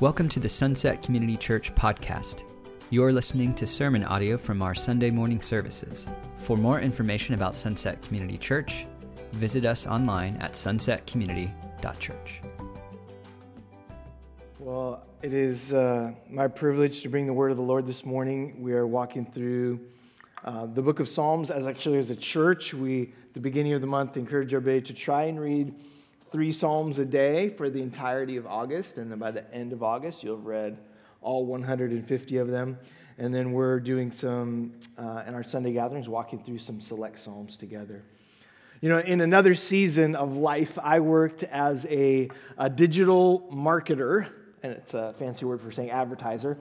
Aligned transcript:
Welcome 0.00 0.30
to 0.30 0.40
the 0.40 0.48
Sunset 0.48 1.02
Community 1.02 1.36
Church 1.36 1.74
podcast. 1.74 2.44
You're 2.88 3.12
listening 3.12 3.54
to 3.56 3.66
sermon 3.66 4.02
audio 4.02 4.38
from 4.38 4.62
our 4.62 4.74
Sunday 4.74 5.10
morning 5.10 5.42
services. 5.42 6.06
For 6.36 6.56
more 6.56 6.80
information 6.80 7.34
about 7.34 7.54
Sunset 7.54 8.00
Community 8.00 8.38
Church, 8.38 8.86
visit 9.32 9.66
us 9.66 9.86
online 9.86 10.36
at 10.36 10.52
sunsetcommunity.church. 10.52 12.40
Well, 14.58 15.02
it 15.20 15.34
is 15.34 15.74
uh, 15.74 16.14
my 16.30 16.48
privilege 16.48 17.02
to 17.02 17.10
bring 17.10 17.26
the 17.26 17.34
word 17.34 17.50
of 17.50 17.58
the 17.58 17.62
Lord 17.62 17.84
this 17.84 18.06
morning. 18.06 18.62
We 18.62 18.72
are 18.72 18.86
walking 18.86 19.26
through 19.26 19.80
uh, 20.46 20.64
the 20.64 20.80
book 20.80 21.00
of 21.00 21.10
Psalms 21.10 21.50
as 21.50 21.66
actually 21.66 21.98
as 21.98 22.08
a 22.08 22.16
church. 22.16 22.72
We, 22.72 23.12
at 23.28 23.34
the 23.34 23.40
beginning 23.40 23.74
of 23.74 23.82
the 23.82 23.86
month, 23.86 24.16
encourage 24.16 24.54
everybody 24.54 24.80
to 24.80 24.94
try 24.94 25.24
and 25.24 25.38
read 25.38 25.74
three 26.30 26.52
Psalms 26.52 26.98
a 26.98 27.04
day 27.04 27.48
for 27.48 27.68
the 27.68 27.82
entirety 27.82 28.36
of 28.36 28.46
August. 28.46 28.98
And 28.98 29.10
then 29.10 29.18
by 29.18 29.30
the 29.30 29.52
end 29.52 29.72
of 29.72 29.82
August, 29.82 30.22
you'll 30.22 30.36
have 30.36 30.46
read 30.46 30.78
all 31.20 31.44
150 31.44 32.36
of 32.38 32.48
them. 32.48 32.78
And 33.18 33.34
then 33.34 33.52
we're 33.52 33.80
doing 33.80 34.10
some, 34.12 34.72
uh, 34.96 35.24
in 35.26 35.34
our 35.34 35.42
Sunday 35.42 35.72
gatherings, 35.72 36.08
walking 36.08 36.42
through 36.42 36.58
some 36.58 36.80
select 36.80 37.18
Psalms 37.18 37.56
together. 37.56 38.04
You 38.80 38.88
know, 38.88 38.98
in 38.98 39.20
another 39.20 39.54
season 39.54 40.16
of 40.16 40.36
life, 40.36 40.78
I 40.78 41.00
worked 41.00 41.42
as 41.42 41.84
a, 41.90 42.30
a 42.56 42.70
digital 42.70 43.46
marketer, 43.52 44.30
and 44.62 44.72
it's 44.72 44.94
a 44.94 45.12
fancy 45.14 45.44
word 45.44 45.60
for 45.60 45.70
saying 45.70 45.90
advertiser, 45.90 46.56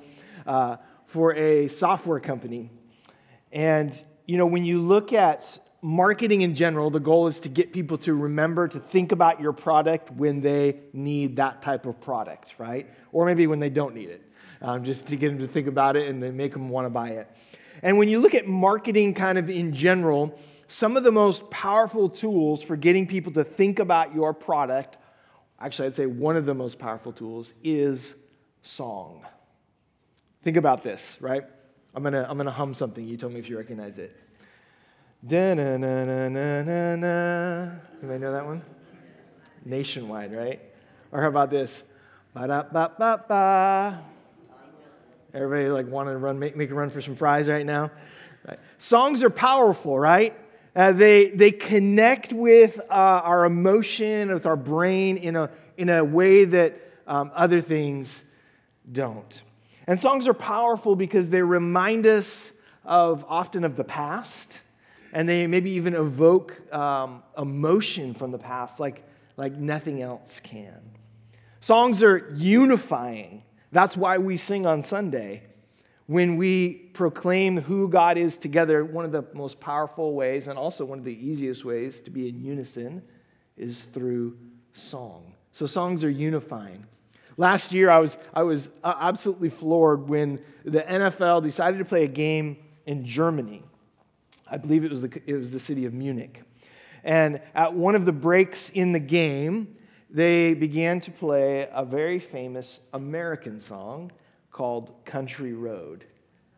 uh, 0.46 0.78
for 1.06 1.34
a 1.36 1.70
software 1.70 2.20
company. 2.20 2.72
And, 3.54 3.94
you 4.26 4.38
know, 4.38 4.48
when 4.48 4.66
you 4.66 4.82
look 4.82 5.14
at 5.14 5.60
marketing 5.82 6.42
in 6.42 6.56
general, 6.56 6.90
the 6.90 7.00
goal 7.00 7.28
is 7.28 7.40
to 7.42 7.50
get 7.50 7.74
people 7.74 7.98
to 8.00 8.14
remember 8.14 8.68
to 8.68 8.80
think 8.80 9.12
about 9.12 9.40
your 9.40 9.54
product 9.54 10.12
when 10.12 10.42
they 10.42 10.80
need 10.94 11.38
that 11.38 11.62
type 11.62 11.86
of 11.86 12.00
product, 12.02 12.56
right? 12.58 12.90
Or 13.12 13.26
maybe 13.26 13.48
when 13.48 13.60
they 13.60 13.70
don't 13.70 13.96
need 13.96 14.10
it, 14.10 14.22
um, 14.62 14.84
just 14.84 15.08
to 15.08 15.16
get 15.16 15.30
them 15.30 15.40
to 15.40 15.48
think 15.48 15.68
about 15.68 15.96
it 15.96 16.08
and 16.08 16.22
then 16.22 16.36
make 16.36 16.54
them 16.54 16.70
want 16.70 16.86
to 16.86 16.90
buy 16.90 17.10
it. 17.10 17.30
And 17.82 17.98
when 17.98 18.10
you 18.10 18.20
look 18.20 18.36
at 18.36 18.48
marketing 18.48 19.14
kind 19.14 19.38
of 19.38 19.50
in 19.50 19.74
general, 19.74 20.38
some 20.68 20.98
of 20.98 21.04
the 21.04 21.12
most 21.12 21.50
powerful 21.50 22.10
tools 22.10 22.62
for 22.62 22.76
getting 22.76 23.08
people 23.08 23.32
to 23.34 23.44
think 23.44 23.80
about 23.80 24.14
your 24.14 24.34
product, 24.34 24.98
actually, 25.60 25.88
I'd 25.88 25.96
say 25.96 26.06
one 26.06 26.36
of 26.36 26.46
the 26.46 26.54
most 26.54 26.78
powerful 26.78 27.14
tools 27.14 27.54
is 27.64 28.16
song. 28.62 29.26
Think 30.44 30.58
about 30.58 30.84
this, 30.84 31.18
right? 31.22 31.44
I'm 31.96 32.04
gonna, 32.04 32.26
I'm 32.30 32.38
gonna 32.38 32.52
hum 32.52 32.74
something. 32.74 33.06
You 33.06 33.18
tell 33.18 33.30
me 33.30 33.40
if 33.40 33.50
you 33.50 33.58
recognize 33.58 33.98
it. 33.98 34.16
Da 35.26 35.54
na. 35.54 35.76
Anybody 38.02 38.20
know 38.20 38.32
that 38.32 38.46
one? 38.46 38.62
Nationwide, 39.66 40.34
right? 40.34 40.62
Or 41.12 41.22
how 41.22 41.28
about 41.28 41.50
this? 41.50 41.84
Ba 42.34 42.48
da 42.48 42.64
ba 42.64 42.92
ba 42.98 43.26
ba. 43.28 44.04
Everybody 45.34 45.70
like 45.70 45.88
want 45.88 46.08
to 46.08 46.18
run, 46.18 46.40
make, 46.40 46.56
make 46.56 46.72
a 46.72 46.74
run 46.74 46.90
for 46.90 47.02
some 47.02 47.16
fries 47.16 47.50
right 47.50 47.66
now. 47.66 47.92
Right. 48.48 48.60
Songs 48.78 49.22
are 49.24 49.30
powerful, 49.30 50.00
right? 50.00 50.34
Uh, 50.76 50.94
they, 50.94 51.30
they 51.30 51.52
connect 51.52 52.32
with 52.32 52.80
uh, 52.90 52.94
our 52.94 53.46
emotion, 53.46 54.34
with 54.34 54.46
our 54.46 54.56
brain 54.56 55.18
in 55.18 55.36
a, 55.36 55.52
in 55.78 55.90
a 55.90 56.04
way 56.04 56.46
that 56.46 56.80
um, 57.06 57.32
other 57.36 57.60
things 57.60 58.24
don't. 58.90 59.44
And 59.86 60.00
songs 60.00 60.28
are 60.28 60.34
powerful 60.34 60.96
because 60.96 61.30
they 61.30 61.42
remind 61.42 62.08
us 62.08 62.54
of 62.86 63.26
often 63.28 63.64
of 63.64 63.76
the 63.76 63.84
past, 63.84 64.64
and 65.14 65.28
they 65.28 65.48
maybe 65.48 65.72
even 65.72 65.96
evoke 65.96 66.74
um, 66.74 67.24
emotion 67.38 68.14
from 68.14 68.32
the 68.32 68.38
past 68.38 68.80
like, 68.80 69.04
like 69.38 69.54
nothing 69.54 70.02
else 70.02 70.40
can. 70.40 70.92
Songs 71.62 72.04
are 72.04 72.32
unifying. 72.36 73.44
That's 73.72 73.98
why 73.98 74.18
we 74.18 74.38
sing 74.38 74.66
on 74.66 74.84
Sunday. 74.84 75.44
When 76.06 76.38
we 76.38 76.74
proclaim 76.94 77.62
who 77.62 77.88
God 77.88 78.18
is 78.18 78.38
together, 78.38 78.84
one 78.84 79.06
of 79.06 79.12
the 79.12 79.26
most 79.34 79.60
powerful 79.60 80.16
ways, 80.16 80.48
and 80.48 80.58
also 80.58 80.84
one 80.84 80.98
of 80.98 81.06
the 81.06 81.14
easiest 81.14 81.64
ways 81.64 82.02
to 82.02 82.10
be 82.10 82.28
in 82.28 82.44
unison, 82.44 83.04
is 83.58 83.82
through 83.82 84.38
song. 84.74 85.34
So, 85.52 85.68
songs 85.68 86.04
are 86.04 86.10
unifying. 86.10 86.86
Last 87.38 87.74
year, 87.74 87.90
I 87.90 88.00
was, 88.00 88.18
I 88.34 88.44
was 88.44 88.70
uh, 88.84 88.96
absolutely 89.00 89.50
floored 89.50 90.10
when 90.10 90.42
the 90.66 90.82
NFL 90.82 91.44
decided 91.44 91.78
to 91.78 91.86
play 91.86 92.06
a 92.06 92.10
game 92.10 92.58
in 92.86 93.06
Germany. 93.06 93.64
I 94.50 94.58
believe 94.58 94.84
it 94.84 94.92
was 94.92 95.02
the, 95.02 95.22
it 95.26 95.36
was 95.36 95.52
the 95.52 95.60
city 95.60 95.86
of 95.86 95.94
Munich. 95.94 96.42
And 97.04 97.42
at 97.56 97.74
one 97.74 97.96
of 97.96 98.06
the 98.06 98.12
breaks 98.12 98.70
in 98.70 98.92
the 98.92 99.00
game, 99.00 99.76
they 100.10 100.54
began 100.54 101.00
to 101.02 101.12
play 101.12 101.70
a 101.72 101.86
very 101.86 102.20
famous 102.20 102.80
American 102.94 103.60
song 103.60 104.12
called 104.52 104.92
Country 105.06 105.54
Road. 105.54 106.06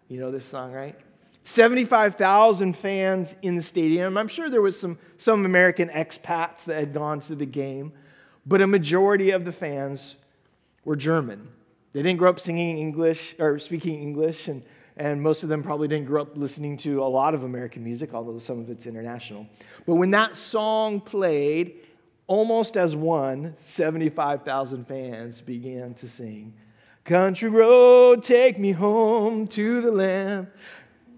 You 0.07 0.19
know 0.19 0.31
this 0.31 0.45
song, 0.45 0.71
right? 0.71 0.97
75,000 1.43 2.75
fans 2.75 3.35
in 3.41 3.55
the 3.55 3.61
stadium. 3.61 4.17
I'm 4.17 4.27
sure 4.27 4.49
there 4.49 4.61
was 4.61 4.79
some, 4.79 4.97
some 5.17 5.45
American 5.45 5.89
expats 5.89 6.65
that 6.65 6.79
had 6.79 6.93
gone 6.93 7.19
to 7.21 7.35
the 7.35 7.45
game, 7.45 7.93
but 8.45 8.61
a 8.61 8.67
majority 8.67 9.31
of 9.31 9.43
the 9.43 9.51
fans 9.51 10.15
were 10.85 10.95
German. 10.95 11.47
They 11.93 12.01
didn't 12.01 12.19
grow 12.19 12.29
up 12.29 12.39
singing 12.39 12.77
English 12.77 13.35
or 13.37 13.59
speaking 13.59 14.01
English, 14.01 14.47
and 14.47 14.63
and 15.01 15.19
most 15.19 15.41
of 15.41 15.49
them 15.49 15.63
probably 15.63 15.87
didn't 15.87 16.05
grow 16.05 16.21
up 16.21 16.37
listening 16.37 16.77
to 16.77 17.01
a 17.03 17.09
lot 17.09 17.33
of 17.33 17.43
American 17.43 17.83
music, 17.83 18.13
although 18.13 18.37
some 18.37 18.59
of 18.59 18.69
it's 18.69 18.85
international. 18.85 19.47
But 19.87 19.95
when 19.95 20.11
that 20.11 20.35
song 20.35 21.01
played, 21.01 21.79
almost 22.27 22.77
as 22.77 22.95
one, 22.95 23.55
75,000 23.57 24.85
fans 24.85 25.41
began 25.41 25.95
to 25.95 26.07
sing, 26.07 26.53
Country 27.03 27.49
Road, 27.49 28.21
take 28.21 28.59
me 28.59 28.73
home 28.73 29.47
to 29.47 29.81
the 29.81 29.91
land. 29.91 30.47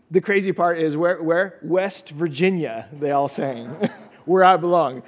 The 0.09 0.21
crazy 0.21 0.53
part 0.53 0.79
is 0.79 0.95
where, 0.95 1.21
where? 1.21 1.59
West 1.61 2.11
Virginia, 2.11 2.87
they 2.93 3.11
all 3.11 3.27
sang, 3.27 3.67
where 4.25 4.45
I 4.45 4.55
belong. 4.55 5.03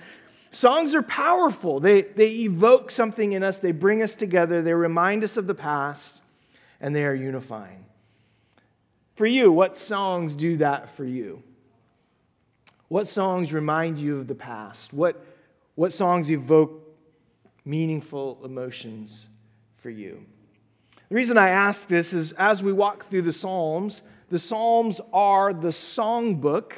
Songs 0.52 0.94
are 0.94 1.02
powerful. 1.02 1.80
They, 1.80 2.02
they 2.02 2.31
evoke 2.40 2.91
something 2.91 3.31
in 3.31 3.41
us, 3.41 3.58
they 3.58 3.72
bring 3.72 4.03
us 4.03 4.18
together, 4.18 4.62
they 4.62 4.74
remind 4.74 5.24
us 5.24 5.38
of 5.38 5.47
the 5.47 5.56
past, 5.56 6.22
and 6.81 6.94
they 6.94 7.06
are 7.06 7.16
unifying. 7.16 7.85
For 9.16 9.26
you, 9.26 9.52
what 9.52 9.78
songs 9.78 10.36
do 10.36 10.58
that 10.58 10.90
for 10.90 11.06
you? 11.06 11.42
What 12.90 13.08
songs 13.08 13.53
remind 13.53 13.98
you 13.98 14.20
of 14.20 14.28
the 14.28 14.36
past? 14.36 14.94
What, 14.94 15.26
what 15.76 15.94
songs 15.94 16.30
evoke 16.30 16.98
meaningful 17.64 18.40
emotions 18.44 19.28
for 19.74 19.90
you? 19.90 20.26
The 21.09 21.16
reason 21.16 21.38
I 21.38 21.50
ask 21.50 21.88
this 21.88 22.14
is 22.14 22.34
as 22.34 22.62
we 22.62 22.74
walk 22.74 23.06
through 23.06 23.22
the 23.22 23.34
Psalms, 23.34 24.02
the 24.30 24.40
Psalms 24.40 25.00
are 25.14 25.53
the 25.53 25.70
songbook 25.70 26.74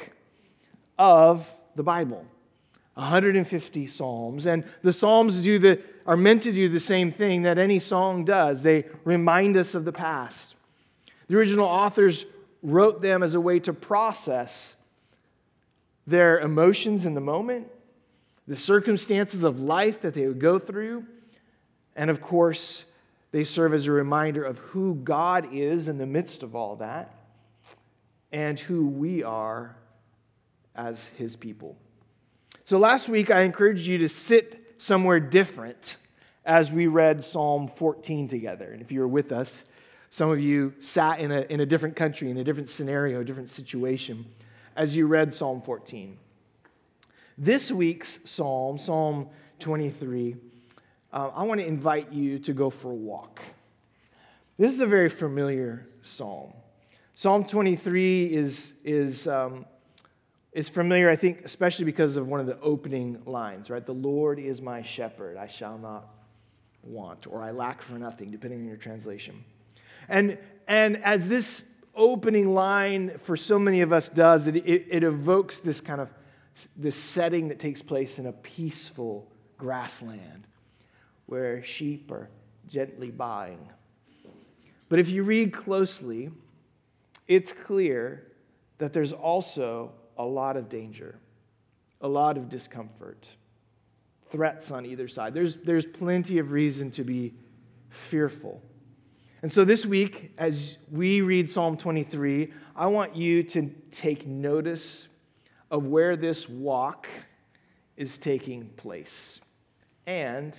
of 0.98 1.56
the 1.74 1.82
Bible. 1.82 2.24
150 2.94 3.86
Psalms. 3.86 4.46
And 4.46 4.64
the 4.82 4.92
Psalms 4.92 5.42
do 5.42 5.58
the, 5.58 5.80
are 6.06 6.16
meant 6.16 6.42
to 6.42 6.52
do 6.52 6.68
the 6.68 6.80
same 6.80 7.10
thing 7.10 7.42
that 7.42 7.58
any 7.58 7.78
song 7.78 8.24
does. 8.24 8.62
They 8.62 8.86
remind 9.04 9.56
us 9.56 9.74
of 9.74 9.84
the 9.84 9.92
past. 9.92 10.54
The 11.28 11.36
original 11.36 11.66
authors 11.66 12.26
wrote 12.62 13.00
them 13.00 13.22
as 13.22 13.34
a 13.34 13.40
way 13.40 13.60
to 13.60 13.72
process 13.72 14.74
their 16.06 16.40
emotions 16.40 17.06
in 17.06 17.14
the 17.14 17.20
moment, 17.20 17.68
the 18.46 18.56
circumstances 18.56 19.44
of 19.44 19.60
life 19.60 20.00
that 20.00 20.14
they 20.14 20.26
would 20.26 20.40
go 20.40 20.58
through, 20.58 21.04
and 21.94 22.10
of 22.10 22.22
course, 22.22 22.84
they 23.30 23.44
serve 23.44 23.74
as 23.74 23.86
a 23.86 23.92
reminder 23.92 24.42
of 24.42 24.58
who 24.58 24.94
God 24.94 25.52
is 25.52 25.88
in 25.88 25.98
the 25.98 26.06
midst 26.06 26.42
of 26.42 26.56
all 26.56 26.76
that 26.76 27.14
and 28.32 28.58
who 28.58 28.88
we 28.88 29.22
are 29.22 29.76
as 30.74 31.08
His 31.16 31.36
people. 31.36 31.76
So 32.64 32.78
last 32.78 33.08
week, 33.08 33.30
I 33.30 33.40
encouraged 33.42 33.86
you 33.86 33.98
to 33.98 34.08
sit 34.08 34.76
somewhere 34.78 35.20
different 35.20 35.96
as 36.44 36.70
we 36.72 36.86
read 36.86 37.24
Psalm 37.24 37.68
14 37.68 38.28
together. 38.28 38.70
And 38.72 38.80
if 38.80 38.92
you 38.92 39.00
were 39.00 39.08
with 39.08 39.32
us, 39.32 39.64
some 40.10 40.30
of 40.30 40.40
you 40.40 40.74
sat 40.80 41.20
in 41.20 41.30
a, 41.30 41.42
in 41.42 41.60
a 41.60 41.66
different 41.66 41.96
country, 41.96 42.30
in 42.30 42.36
a 42.38 42.44
different 42.44 42.68
scenario, 42.68 43.20
a 43.20 43.24
different 43.24 43.48
situation, 43.48 44.26
as 44.76 44.96
you 44.96 45.06
read 45.06 45.34
Psalm 45.34 45.60
14. 45.60 46.16
This 47.36 47.70
week's 47.70 48.18
psalm, 48.24 48.78
Psalm 48.78 49.28
23, 49.60 50.36
uh, 51.12 51.30
I 51.34 51.44
want 51.44 51.60
to 51.60 51.66
invite 51.66 52.12
you 52.12 52.38
to 52.40 52.52
go 52.52 52.70
for 52.70 52.90
a 52.90 52.94
walk. 52.94 53.40
This 54.58 54.72
is 54.72 54.80
a 54.80 54.86
very 54.86 55.08
familiar 55.08 55.86
psalm. 56.02 56.52
Psalm 57.14 57.44
23 57.44 58.26
is, 58.26 58.72
is, 58.84 59.28
um, 59.28 59.66
is 60.52 60.68
familiar, 60.68 61.10
I 61.10 61.16
think, 61.16 61.42
especially 61.44 61.84
because 61.84 62.16
of 62.16 62.28
one 62.28 62.40
of 62.40 62.46
the 62.46 62.58
opening 62.60 63.22
lines, 63.24 63.70
right? 63.70 63.84
The 63.84 63.94
Lord 63.94 64.38
is 64.38 64.60
my 64.60 64.82
shepherd, 64.82 65.36
I 65.36 65.48
shall 65.48 65.78
not 65.78 66.08
want, 66.82 67.26
or 67.26 67.42
I 67.42 67.50
lack 67.50 67.82
for 67.82 67.98
nothing, 67.98 68.30
depending 68.30 68.60
on 68.60 68.66
your 68.66 68.76
translation. 68.76 69.44
And, 70.08 70.38
and 70.66 70.96
as 71.04 71.28
this 71.28 71.64
opening 71.94 72.54
line 72.54 73.18
for 73.18 73.36
so 73.36 73.58
many 73.58 73.80
of 73.80 73.92
us 73.92 74.08
does, 74.08 74.46
it, 74.46 74.56
it, 74.56 74.86
it 74.88 75.02
evokes 75.02 75.58
this 75.58 75.80
kind 75.80 76.00
of 76.00 76.12
this 76.76 76.96
setting 76.96 77.48
that 77.48 77.58
takes 77.58 77.82
place 77.82 78.18
in 78.18 78.26
a 78.26 78.32
peaceful 78.32 79.30
grassland 79.56 80.46
where 81.26 81.62
sheep 81.62 82.10
are 82.10 82.28
gently 82.66 83.10
buying. 83.10 83.68
But 84.88 84.98
if 84.98 85.10
you 85.10 85.22
read 85.22 85.52
closely, 85.52 86.30
it's 87.26 87.52
clear 87.52 88.26
that 88.78 88.92
there's 88.92 89.12
also 89.12 89.92
a 90.16 90.24
lot 90.24 90.56
of 90.56 90.68
danger, 90.68 91.18
a 92.00 92.08
lot 92.08 92.36
of 92.36 92.48
discomfort, 92.48 93.26
threats 94.30 94.70
on 94.70 94.86
either 94.86 95.08
side. 95.08 95.34
There's, 95.34 95.56
there's 95.56 95.86
plenty 95.86 96.38
of 96.38 96.52
reason 96.52 96.90
to 96.92 97.04
be 97.04 97.34
fearful. 97.90 98.62
And 99.40 99.52
so 99.52 99.64
this 99.64 99.86
week, 99.86 100.32
as 100.36 100.78
we 100.90 101.20
read 101.20 101.48
Psalm 101.48 101.76
23, 101.76 102.52
I 102.74 102.86
want 102.86 103.14
you 103.14 103.44
to 103.44 103.70
take 103.92 104.26
notice 104.26 105.06
of 105.70 105.86
where 105.86 106.16
this 106.16 106.48
walk 106.48 107.06
is 107.96 108.18
taking 108.18 108.68
place 108.70 109.38
and 110.06 110.56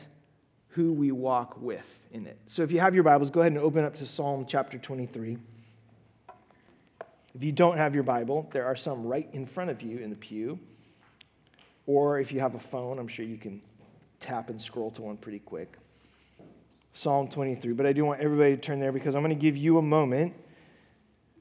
who 0.69 0.93
we 0.93 1.11
walk 1.11 1.61
with 1.61 2.07
in 2.11 2.25
it. 2.25 2.39
So 2.47 2.63
if 2.63 2.71
you 2.71 2.79
have 2.79 2.95
your 2.95 3.03
Bibles, 3.03 3.31
go 3.31 3.41
ahead 3.41 3.51
and 3.51 3.59
open 3.59 3.83
up 3.83 3.95
to 3.95 4.05
Psalm 4.05 4.45
chapter 4.47 4.77
23. 4.77 5.37
If 7.35 7.43
you 7.43 7.51
don't 7.51 7.75
have 7.75 7.93
your 7.93 8.03
Bible, 8.03 8.49
there 8.53 8.65
are 8.65 8.77
some 8.77 9.05
right 9.05 9.27
in 9.33 9.45
front 9.45 9.71
of 9.71 9.81
you 9.81 9.97
in 9.97 10.09
the 10.09 10.15
pew. 10.15 10.57
Or 11.85 12.17
if 12.19 12.31
you 12.31 12.39
have 12.39 12.55
a 12.55 12.59
phone, 12.59 12.97
I'm 12.97 13.09
sure 13.09 13.25
you 13.25 13.37
can 13.37 13.61
tap 14.21 14.49
and 14.49 14.61
scroll 14.61 14.91
to 14.91 15.01
one 15.01 15.17
pretty 15.17 15.39
quick. 15.39 15.75
Psalm 16.93 17.27
23. 17.27 17.73
But 17.73 17.85
I 17.85 17.93
do 17.93 18.05
want 18.05 18.21
everybody 18.21 18.55
to 18.55 18.61
turn 18.61 18.79
there 18.79 18.91
because 18.91 19.15
I'm 19.15 19.21
going 19.21 19.35
to 19.35 19.41
give 19.41 19.57
you 19.57 19.77
a 19.77 19.81
moment 19.81 20.33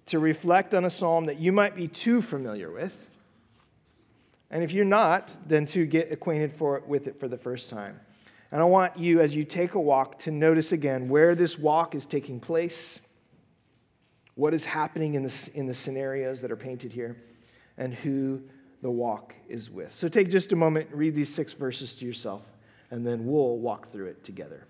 to 0.07 0.19
reflect 0.19 0.75
on 0.75 0.85
a 0.85 0.91
psalm 0.91 1.27
that 1.27 1.39
you 1.39 1.53
might 1.53 1.77
be 1.77 1.89
too 1.89 2.23
familiar 2.23 2.71
with. 2.71 3.09
And 4.51 4.63
if 4.63 4.73
you're 4.73 4.85
not, 4.85 5.37
then 5.47 5.67
to 5.67 5.85
get 5.85 6.11
acquainted 6.11 6.53
for, 6.53 6.83
with 6.87 7.07
it 7.07 7.21
for 7.21 7.29
the 7.29 7.37
first 7.37 7.69
time. 7.69 8.01
And 8.51 8.63
I 8.63 8.65
want 8.65 8.99
you, 8.99 9.21
as 9.21 9.37
you 9.37 9.45
take 9.45 9.75
a 9.75 9.81
walk, 9.81 10.19
to 10.21 10.31
notice 10.31 10.73
again 10.73 11.09
where 11.09 11.35
this 11.35 11.59
walk 11.59 11.95
is 11.95 12.07
taking 12.07 12.41
place, 12.41 12.99
what 14.35 14.55
is 14.55 14.65
happening 14.65 15.15
in 15.15 15.23
the, 15.23 15.51
in 15.55 15.67
the 15.67 15.75
scenarios 15.75 16.41
that 16.41 16.51
are 16.51 16.57
painted 16.57 16.93
here, 16.93 17.23
and 17.77 17.93
who 17.93 18.43
the 18.81 18.91
walk 18.91 19.35
is 19.49 19.71
with. 19.71 19.95
So 19.95 20.09
take 20.09 20.31
just 20.31 20.53
a 20.53 20.57
moment, 20.57 20.89
read 20.93 21.15
these 21.15 21.33
six 21.33 21.53
verses 21.53 21.95
to 21.97 22.07
yourself, 22.07 22.57
and 22.91 23.07
then 23.07 23.27
we'll 23.27 23.59
walk 23.59 23.93
through 23.93 24.07
it 24.07 24.25
together. 24.25 24.68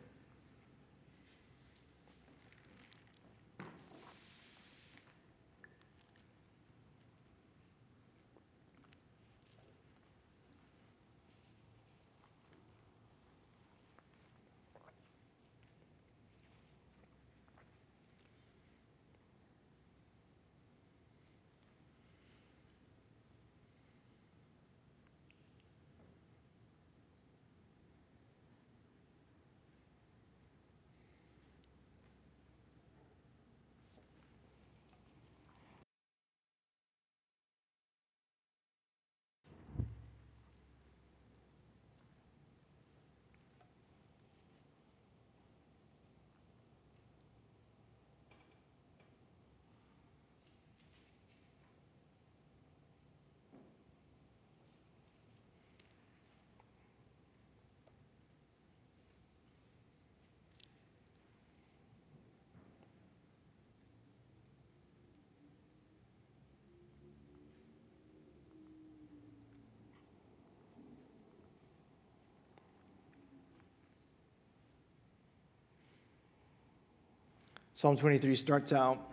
Psalm 77.79 77.97
23 77.97 78.35
starts 78.35 78.73
out 78.73 79.13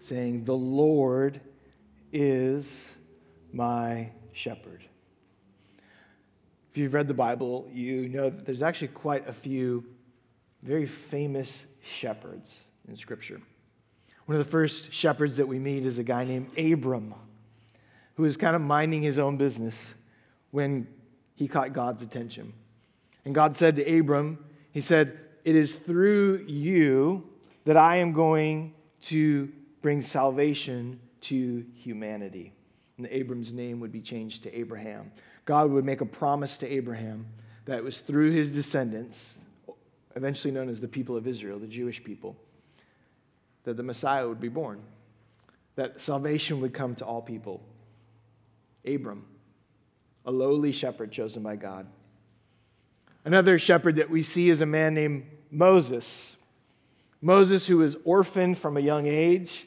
saying, 0.00 0.44
The 0.44 0.54
Lord 0.54 1.40
is 2.12 2.94
my 3.54 4.10
shepherd. 4.32 4.84
If 6.70 6.76
you've 6.76 6.92
read 6.92 7.08
the 7.08 7.14
Bible, 7.14 7.66
you 7.72 8.10
know 8.10 8.28
that 8.28 8.44
there's 8.44 8.60
actually 8.60 8.88
quite 8.88 9.26
a 9.26 9.32
few 9.32 9.82
very 10.62 10.84
famous 10.84 11.64
shepherds 11.82 12.64
in 12.86 12.98
Scripture. 12.98 13.40
One 14.26 14.36
of 14.36 14.44
the 14.44 14.50
first 14.50 14.92
shepherds 14.92 15.38
that 15.38 15.48
we 15.48 15.58
meet 15.58 15.86
is 15.86 15.96
a 15.96 16.04
guy 16.04 16.24
named 16.24 16.50
Abram, 16.58 17.14
who 18.16 18.24
was 18.24 18.36
kind 18.36 18.54
of 18.54 18.60
minding 18.60 19.00
his 19.00 19.18
own 19.18 19.38
business 19.38 19.94
when 20.50 20.86
he 21.34 21.48
caught 21.48 21.72
God's 21.72 22.02
attention. 22.02 22.52
And 23.24 23.34
God 23.34 23.56
said 23.56 23.76
to 23.76 23.98
Abram, 23.98 24.44
He 24.70 24.82
said, 24.82 25.18
It 25.46 25.56
is 25.56 25.76
through 25.76 26.44
you 26.46 27.30
that 27.66 27.76
I 27.76 27.96
am 27.96 28.12
going 28.12 28.72
to 29.02 29.52
bring 29.82 30.00
salvation 30.00 31.00
to 31.22 31.66
humanity. 31.74 32.52
And 32.96 33.08
Abram's 33.08 33.52
name 33.52 33.80
would 33.80 33.90
be 33.90 34.00
changed 34.00 34.44
to 34.44 34.56
Abraham. 34.56 35.10
God 35.44 35.70
would 35.70 35.84
make 35.84 36.00
a 36.00 36.06
promise 36.06 36.58
to 36.58 36.72
Abraham 36.72 37.26
that 37.64 37.78
it 37.78 37.84
was 37.84 38.00
through 38.00 38.30
his 38.30 38.54
descendants, 38.54 39.36
eventually 40.14 40.54
known 40.54 40.68
as 40.68 40.78
the 40.78 40.86
people 40.86 41.16
of 41.16 41.26
Israel, 41.26 41.58
the 41.58 41.66
Jewish 41.66 42.02
people, 42.02 42.36
that 43.64 43.76
the 43.76 43.82
Messiah 43.82 44.28
would 44.28 44.40
be 44.40 44.48
born, 44.48 44.80
that 45.74 46.00
salvation 46.00 46.60
would 46.60 46.72
come 46.72 46.94
to 46.94 47.04
all 47.04 47.20
people. 47.20 47.60
Abram, 48.86 49.24
a 50.24 50.30
lowly 50.30 50.70
shepherd 50.70 51.10
chosen 51.10 51.42
by 51.42 51.56
God. 51.56 51.88
Another 53.24 53.58
shepherd 53.58 53.96
that 53.96 54.08
we 54.08 54.22
see 54.22 54.50
is 54.50 54.60
a 54.60 54.66
man 54.66 54.94
named 54.94 55.26
Moses. 55.50 56.35
Moses, 57.20 57.66
who 57.66 57.78
was 57.78 57.96
orphaned 58.04 58.58
from 58.58 58.76
a 58.76 58.80
young 58.80 59.06
age, 59.06 59.66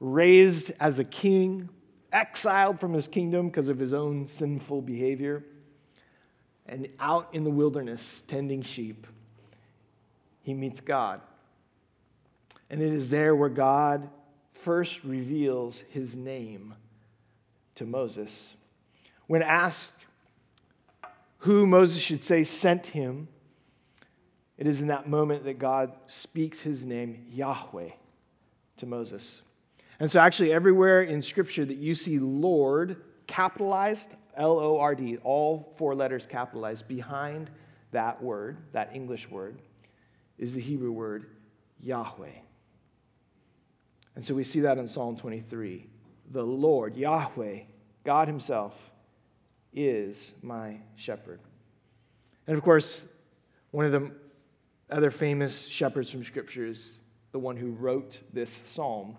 raised 0.00 0.72
as 0.80 0.98
a 0.98 1.04
king, 1.04 1.68
exiled 2.12 2.80
from 2.80 2.92
his 2.92 3.08
kingdom 3.08 3.48
because 3.48 3.68
of 3.68 3.78
his 3.78 3.92
own 3.92 4.26
sinful 4.26 4.82
behavior, 4.82 5.44
and 6.66 6.88
out 6.98 7.28
in 7.32 7.44
the 7.44 7.50
wilderness 7.50 8.22
tending 8.26 8.62
sheep, 8.62 9.06
he 10.42 10.54
meets 10.54 10.80
God. 10.80 11.20
And 12.68 12.82
it 12.82 12.92
is 12.92 13.10
there 13.10 13.36
where 13.36 13.48
God 13.48 14.08
first 14.52 15.04
reveals 15.04 15.84
his 15.90 16.16
name 16.16 16.74
to 17.76 17.84
Moses. 17.84 18.54
When 19.26 19.42
asked 19.42 19.94
who 21.40 21.66
Moses 21.66 22.02
should 22.02 22.24
say 22.24 22.42
sent 22.42 22.88
him, 22.88 23.28
it 24.58 24.66
is 24.66 24.80
in 24.80 24.88
that 24.88 25.08
moment 25.08 25.44
that 25.44 25.58
God 25.58 25.92
speaks 26.06 26.60
his 26.60 26.84
name, 26.84 27.26
Yahweh, 27.30 27.90
to 28.78 28.86
Moses. 28.86 29.42
And 30.00 30.10
so, 30.10 30.20
actually, 30.20 30.52
everywhere 30.52 31.02
in 31.02 31.22
Scripture 31.22 31.64
that 31.64 31.76
you 31.76 31.94
see 31.94 32.18
Lord 32.18 33.02
capitalized, 33.26 34.14
L 34.34 34.58
O 34.58 34.78
R 34.78 34.94
D, 34.94 35.18
all 35.18 35.72
four 35.76 35.94
letters 35.94 36.26
capitalized, 36.26 36.86
behind 36.86 37.50
that 37.92 38.22
word, 38.22 38.58
that 38.72 38.94
English 38.94 39.30
word, 39.30 39.58
is 40.38 40.54
the 40.54 40.60
Hebrew 40.60 40.92
word 40.92 41.26
Yahweh. 41.80 42.28
And 44.14 44.24
so 44.24 44.34
we 44.34 44.44
see 44.44 44.60
that 44.60 44.78
in 44.78 44.88
Psalm 44.88 45.16
23. 45.16 45.86
The 46.30 46.42
Lord, 46.42 46.96
Yahweh, 46.96 47.60
God 48.04 48.28
Himself, 48.28 48.90
is 49.72 50.32
my 50.42 50.80
shepherd. 50.96 51.40
And 52.46 52.56
of 52.56 52.64
course, 52.64 53.06
one 53.70 53.84
of 53.84 53.92
the 53.92 54.12
other 54.90 55.10
famous 55.10 55.66
shepherds 55.66 56.10
from 56.10 56.24
Scripture 56.24 56.66
is 56.66 56.98
the 57.32 57.38
one 57.38 57.56
who 57.56 57.70
wrote 57.70 58.22
this 58.32 58.50
psalm, 58.50 59.16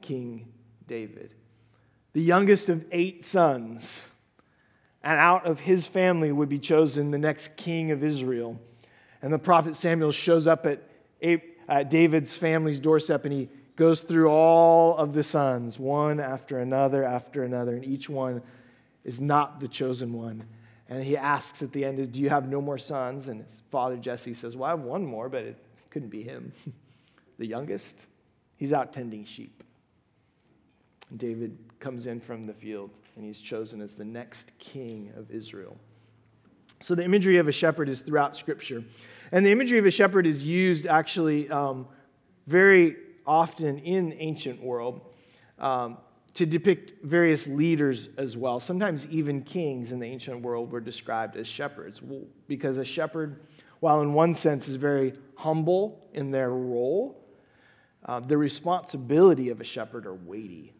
King 0.00 0.52
David. 0.86 1.34
The 2.12 2.22
youngest 2.22 2.68
of 2.68 2.84
eight 2.92 3.24
sons, 3.24 4.06
and 5.02 5.18
out 5.18 5.46
of 5.46 5.60
his 5.60 5.86
family 5.86 6.32
would 6.32 6.48
be 6.48 6.58
chosen 6.58 7.10
the 7.10 7.18
next 7.18 7.56
king 7.56 7.90
of 7.90 8.04
Israel. 8.04 8.60
And 9.22 9.32
the 9.32 9.38
prophet 9.38 9.76
Samuel 9.76 10.12
shows 10.12 10.46
up 10.46 10.66
at 10.66 11.90
David's 11.90 12.36
family's 12.36 12.80
doorstep 12.80 13.24
and 13.24 13.32
he 13.32 13.48
goes 13.76 14.00
through 14.00 14.28
all 14.28 14.96
of 14.96 15.12
the 15.14 15.22
sons, 15.22 15.78
one 15.78 16.18
after 16.18 16.58
another 16.58 17.04
after 17.04 17.44
another, 17.44 17.76
and 17.76 17.84
each 17.84 18.08
one 18.08 18.42
is 19.04 19.20
not 19.20 19.60
the 19.60 19.68
chosen 19.68 20.12
one. 20.12 20.44
And 20.88 21.02
he 21.02 21.16
asks 21.16 21.62
at 21.62 21.72
the 21.72 21.84
end, 21.84 22.12
Do 22.12 22.20
you 22.20 22.30
have 22.30 22.48
no 22.48 22.60
more 22.60 22.78
sons? 22.78 23.28
And 23.28 23.42
his 23.42 23.60
father 23.70 23.96
Jesse 23.96 24.34
says, 24.34 24.56
Well, 24.56 24.66
I 24.66 24.70
have 24.70 24.80
one 24.80 25.04
more, 25.04 25.28
but 25.28 25.44
it 25.44 25.56
Couldn't 25.90 26.08
be 26.08 26.22
him. 26.22 26.52
the 27.38 27.46
youngest, 27.46 28.06
he's 28.56 28.72
out 28.72 28.92
tending 28.92 29.24
sheep. 29.24 29.62
David 31.16 31.58
comes 31.80 32.06
in 32.06 32.20
from 32.20 32.44
the 32.44 32.52
field 32.52 32.90
and 33.16 33.24
he's 33.24 33.40
chosen 33.40 33.80
as 33.80 33.94
the 33.94 34.04
next 34.04 34.52
king 34.58 35.12
of 35.16 35.30
Israel. 35.30 35.76
So 36.80 36.94
the 36.94 37.04
imagery 37.04 37.38
of 37.38 37.48
a 37.48 37.52
shepherd 37.52 37.88
is 37.88 38.00
throughout 38.00 38.36
Scripture. 38.36 38.84
And 39.32 39.44
the 39.44 39.50
imagery 39.50 39.78
of 39.78 39.86
a 39.86 39.90
shepherd 39.90 40.26
is 40.26 40.46
used 40.46 40.86
actually 40.86 41.50
um, 41.50 41.88
very 42.46 42.96
often 43.26 43.78
in 43.78 44.14
ancient 44.14 44.62
world 44.62 45.00
um, 45.58 45.98
to 46.34 46.46
depict 46.46 47.04
various 47.04 47.46
leaders 47.46 48.08
as 48.16 48.36
well. 48.36 48.60
Sometimes 48.60 49.06
even 49.06 49.42
kings 49.42 49.92
in 49.92 49.98
the 49.98 50.06
ancient 50.06 50.42
world 50.42 50.70
were 50.70 50.80
described 50.80 51.36
as 51.36 51.46
shepherds 51.46 52.00
because 52.46 52.78
a 52.78 52.84
shepherd, 52.84 53.40
while 53.80 54.02
in 54.02 54.14
one 54.14 54.34
sense 54.34 54.68
is 54.68 54.76
very 54.76 55.14
humble 55.36 56.08
in 56.12 56.30
their 56.30 56.50
role, 56.50 57.24
uh, 58.04 58.20
the 58.20 58.36
responsibility 58.36 59.48
of 59.48 59.60
a 59.60 59.64
shepherd 59.64 60.06
are 60.06 60.14
weighty. 60.14 60.72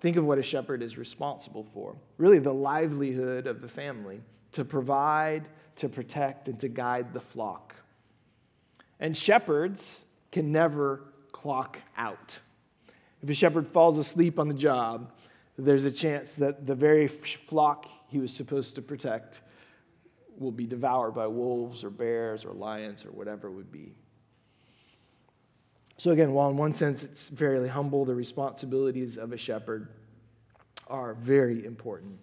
Think 0.00 0.16
of 0.16 0.24
what 0.24 0.38
a 0.38 0.42
shepherd 0.42 0.82
is 0.82 0.96
responsible 0.96 1.64
for 1.64 1.96
really, 2.18 2.38
the 2.38 2.54
livelihood 2.54 3.46
of 3.46 3.60
the 3.60 3.68
family, 3.68 4.20
to 4.52 4.64
provide, 4.64 5.48
to 5.76 5.88
protect, 5.88 6.48
and 6.48 6.58
to 6.60 6.68
guide 6.68 7.12
the 7.12 7.20
flock. 7.20 7.74
And 9.00 9.16
shepherds 9.16 10.00
can 10.32 10.52
never 10.52 11.02
clock 11.32 11.78
out. 11.96 12.38
If 13.22 13.30
a 13.30 13.34
shepherd 13.34 13.66
falls 13.66 13.98
asleep 13.98 14.38
on 14.38 14.48
the 14.48 14.54
job, 14.54 15.12
there's 15.56 15.84
a 15.84 15.90
chance 15.90 16.36
that 16.36 16.66
the 16.66 16.74
very 16.74 17.08
flock 17.08 17.86
he 18.08 18.18
was 18.18 18.32
supposed 18.32 18.76
to 18.76 18.82
protect 18.82 19.40
will 20.38 20.52
be 20.52 20.66
devoured 20.66 21.14
by 21.14 21.26
wolves 21.26 21.82
or 21.82 21.90
bears 21.90 22.44
or 22.44 22.52
lions 22.52 23.04
or 23.04 23.10
whatever 23.10 23.48
it 23.48 23.52
would 23.52 23.72
be. 23.72 23.94
So, 25.96 26.12
again, 26.12 26.32
while 26.32 26.48
in 26.48 26.56
one 26.56 26.74
sense 26.74 27.02
it's 27.02 27.28
fairly 27.28 27.68
humble, 27.68 28.04
the 28.04 28.14
responsibilities 28.14 29.16
of 29.16 29.32
a 29.32 29.36
shepherd 29.36 29.88
are 30.86 31.14
very 31.14 31.66
important. 31.66 32.20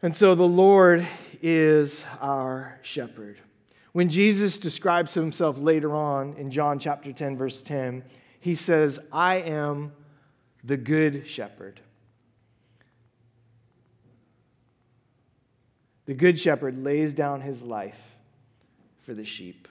And 0.00 0.16
so 0.16 0.34
the 0.34 0.42
Lord 0.42 1.06
is 1.42 2.04
our 2.20 2.78
shepherd. 2.82 3.38
When 3.92 4.08
Jesus 4.08 4.58
describes 4.58 5.14
himself 5.14 5.58
later 5.58 5.94
on 5.94 6.34
in 6.34 6.50
John 6.50 6.78
chapter 6.78 7.12
10, 7.12 7.36
verse 7.36 7.62
10, 7.62 8.04
he 8.42 8.56
says, 8.56 8.98
I 9.12 9.36
am 9.36 9.92
the 10.64 10.76
good 10.76 11.28
shepherd. 11.28 11.78
The 16.06 16.14
good 16.14 16.40
shepherd 16.40 16.82
lays 16.82 17.14
down 17.14 17.42
his 17.42 17.62
life 17.62 18.16
for 18.98 19.14
the 19.14 19.24
sheep. 19.24 19.68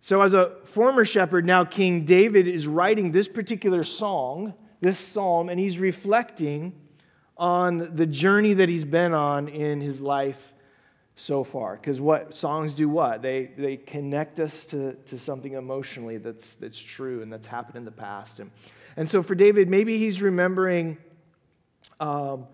So, 0.00 0.22
as 0.22 0.32
a 0.32 0.54
former 0.62 1.04
shepherd, 1.04 1.44
now 1.44 1.64
King 1.64 2.04
David 2.04 2.46
is 2.46 2.68
writing 2.68 3.10
this 3.10 3.26
particular 3.26 3.82
song, 3.82 4.54
this 4.80 5.00
psalm, 5.00 5.48
and 5.48 5.58
he's 5.58 5.80
reflecting 5.80 6.72
on 7.36 7.96
the 7.96 8.06
journey 8.06 8.52
that 8.52 8.68
he's 8.68 8.84
been 8.84 9.12
on 9.12 9.48
in 9.48 9.80
his 9.80 10.00
life 10.00 10.54
so 11.16 11.42
far. 11.42 11.76
Because 11.76 12.00
what 12.00 12.34
songs 12.34 12.74
do 12.74 12.88
what? 12.88 13.22
They, 13.22 13.50
they 13.56 13.78
connect 13.78 14.38
us 14.38 14.66
to, 14.66 14.94
to 14.94 15.18
something 15.18 15.54
emotionally 15.54 16.18
that's, 16.18 16.54
that's 16.54 16.78
true 16.78 17.22
and 17.22 17.32
that's 17.32 17.46
happened 17.46 17.76
in 17.76 17.84
the 17.86 17.90
past. 17.90 18.38
And, 18.38 18.50
and 18.96 19.10
so 19.10 19.22
for 19.22 19.34
David, 19.34 19.68
maybe 19.68 19.98
he's 19.98 20.20
remembering 20.20 20.98
um, 21.98 22.46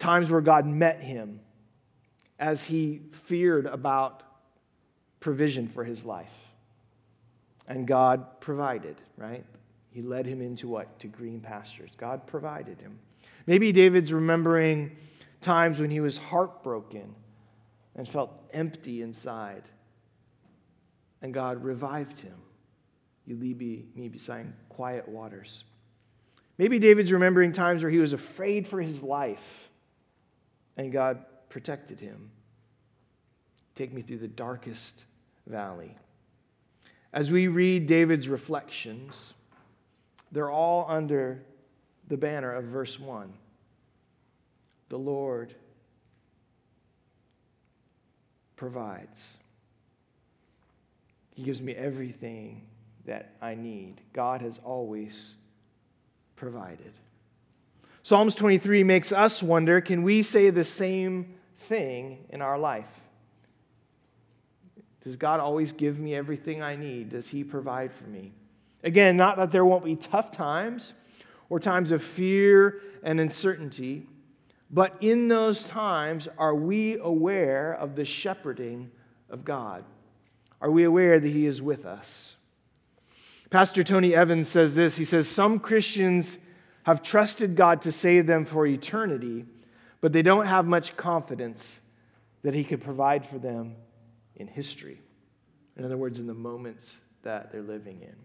times 0.00 0.30
where 0.30 0.40
God 0.40 0.66
met 0.66 1.00
him 1.00 1.40
as 2.40 2.64
he 2.64 3.02
feared 3.12 3.66
about 3.66 4.24
provision 5.20 5.68
for 5.68 5.84
his 5.84 6.04
life. 6.04 6.48
And 7.68 7.86
God 7.86 8.40
provided, 8.40 8.96
right? 9.16 9.44
He 9.92 10.02
led 10.02 10.26
him 10.26 10.40
into 10.40 10.66
what? 10.66 10.98
To 11.00 11.06
green 11.06 11.40
pastures. 11.40 11.92
God 11.96 12.26
provided 12.26 12.80
him. 12.80 12.98
Maybe 13.46 13.70
David's 13.70 14.12
remembering 14.12 14.96
times 15.40 15.78
when 15.78 15.90
he 15.90 16.00
was 16.00 16.16
heartbroken 16.16 17.14
and 18.00 18.08
felt 18.08 18.32
empty 18.54 19.02
inside. 19.02 19.62
And 21.20 21.34
God 21.34 21.62
revived 21.62 22.20
him. 22.20 22.40
You 23.26 23.36
lead 23.36 23.60
me 23.94 24.08
beside 24.08 24.54
quiet 24.70 25.06
waters. 25.06 25.64
Maybe 26.56 26.78
David's 26.78 27.12
remembering 27.12 27.52
times 27.52 27.82
where 27.82 27.90
he 27.92 27.98
was 27.98 28.14
afraid 28.14 28.66
for 28.66 28.80
his 28.80 29.02
life 29.02 29.68
and 30.78 30.90
God 30.90 31.26
protected 31.50 32.00
him. 32.00 32.30
Take 33.74 33.92
me 33.92 34.00
through 34.00 34.20
the 34.20 34.28
darkest 34.28 35.04
valley. 35.46 35.94
As 37.12 37.30
we 37.30 37.48
read 37.48 37.86
David's 37.86 38.30
reflections, 38.30 39.34
they're 40.32 40.50
all 40.50 40.86
under 40.88 41.42
the 42.08 42.16
banner 42.16 42.50
of 42.50 42.64
verse 42.64 42.98
1. 42.98 43.34
The 44.88 44.98
Lord 44.98 45.54
provides. 48.60 49.30
He 51.34 51.42
gives 51.42 51.62
me 51.62 51.74
everything 51.74 52.66
that 53.06 53.32
I 53.40 53.54
need. 53.54 54.02
God 54.12 54.42
has 54.42 54.60
always 54.62 55.32
provided. 56.36 56.92
Psalms 58.02 58.34
23 58.34 58.84
makes 58.84 59.12
us 59.12 59.42
wonder 59.42 59.80
can 59.80 60.02
we 60.02 60.20
say 60.20 60.50
the 60.50 60.62
same 60.62 61.36
thing 61.56 62.26
in 62.28 62.42
our 62.42 62.58
life? 62.58 63.00
Does 65.04 65.16
God 65.16 65.40
always 65.40 65.72
give 65.72 65.98
me 65.98 66.14
everything 66.14 66.60
I 66.60 66.76
need? 66.76 67.08
Does 67.08 67.28
He 67.28 67.42
provide 67.42 67.90
for 67.90 68.04
me? 68.04 68.32
Again, 68.84 69.16
not 69.16 69.38
that 69.38 69.52
there 69.52 69.64
won't 69.64 69.86
be 69.86 69.96
tough 69.96 70.30
times 70.30 70.92
or 71.48 71.60
times 71.60 71.92
of 71.92 72.02
fear 72.02 72.82
and 73.02 73.20
uncertainty, 73.20 74.06
but 74.70 74.96
in 75.00 75.28
those 75.28 75.64
times, 75.64 76.28
are 76.38 76.54
we 76.54 76.96
aware 76.98 77.72
of 77.72 77.96
the 77.96 78.04
shepherding 78.04 78.90
of 79.28 79.44
God? 79.44 79.84
Are 80.60 80.70
we 80.70 80.84
aware 80.84 81.18
that 81.18 81.28
He 81.28 81.46
is 81.46 81.60
with 81.60 81.84
us? 81.84 82.36
Pastor 83.50 83.82
Tony 83.82 84.14
Evans 84.14 84.48
says 84.48 84.76
this 84.76 84.96
He 84.96 85.04
says, 85.04 85.28
Some 85.28 85.58
Christians 85.58 86.38
have 86.84 87.02
trusted 87.02 87.56
God 87.56 87.82
to 87.82 87.92
save 87.92 88.26
them 88.26 88.44
for 88.44 88.64
eternity, 88.66 89.44
but 90.00 90.12
they 90.12 90.22
don't 90.22 90.46
have 90.46 90.66
much 90.66 90.96
confidence 90.96 91.80
that 92.42 92.54
He 92.54 92.62
could 92.62 92.80
provide 92.80 93.26
for 93.26 93.38
them 93.38 93.74
in 94.36 94.46
history. 94.46 95.00
In 95.76 95.84
other 95.84 95.96
words, 95.96 96.20
in 96.20 96.26
the 96.26 96.34
moments 96.34 96.98
that 97.22 97.50
they're 97.50 97.60
living 97.62 98.02
in. 98.02 98.16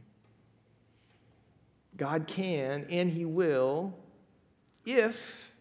God 1.98 2.28
can 2.28 2.86
and 2.90 3.10
He 3.10 3.25
will 3.25 3.94
if 4.86 5.54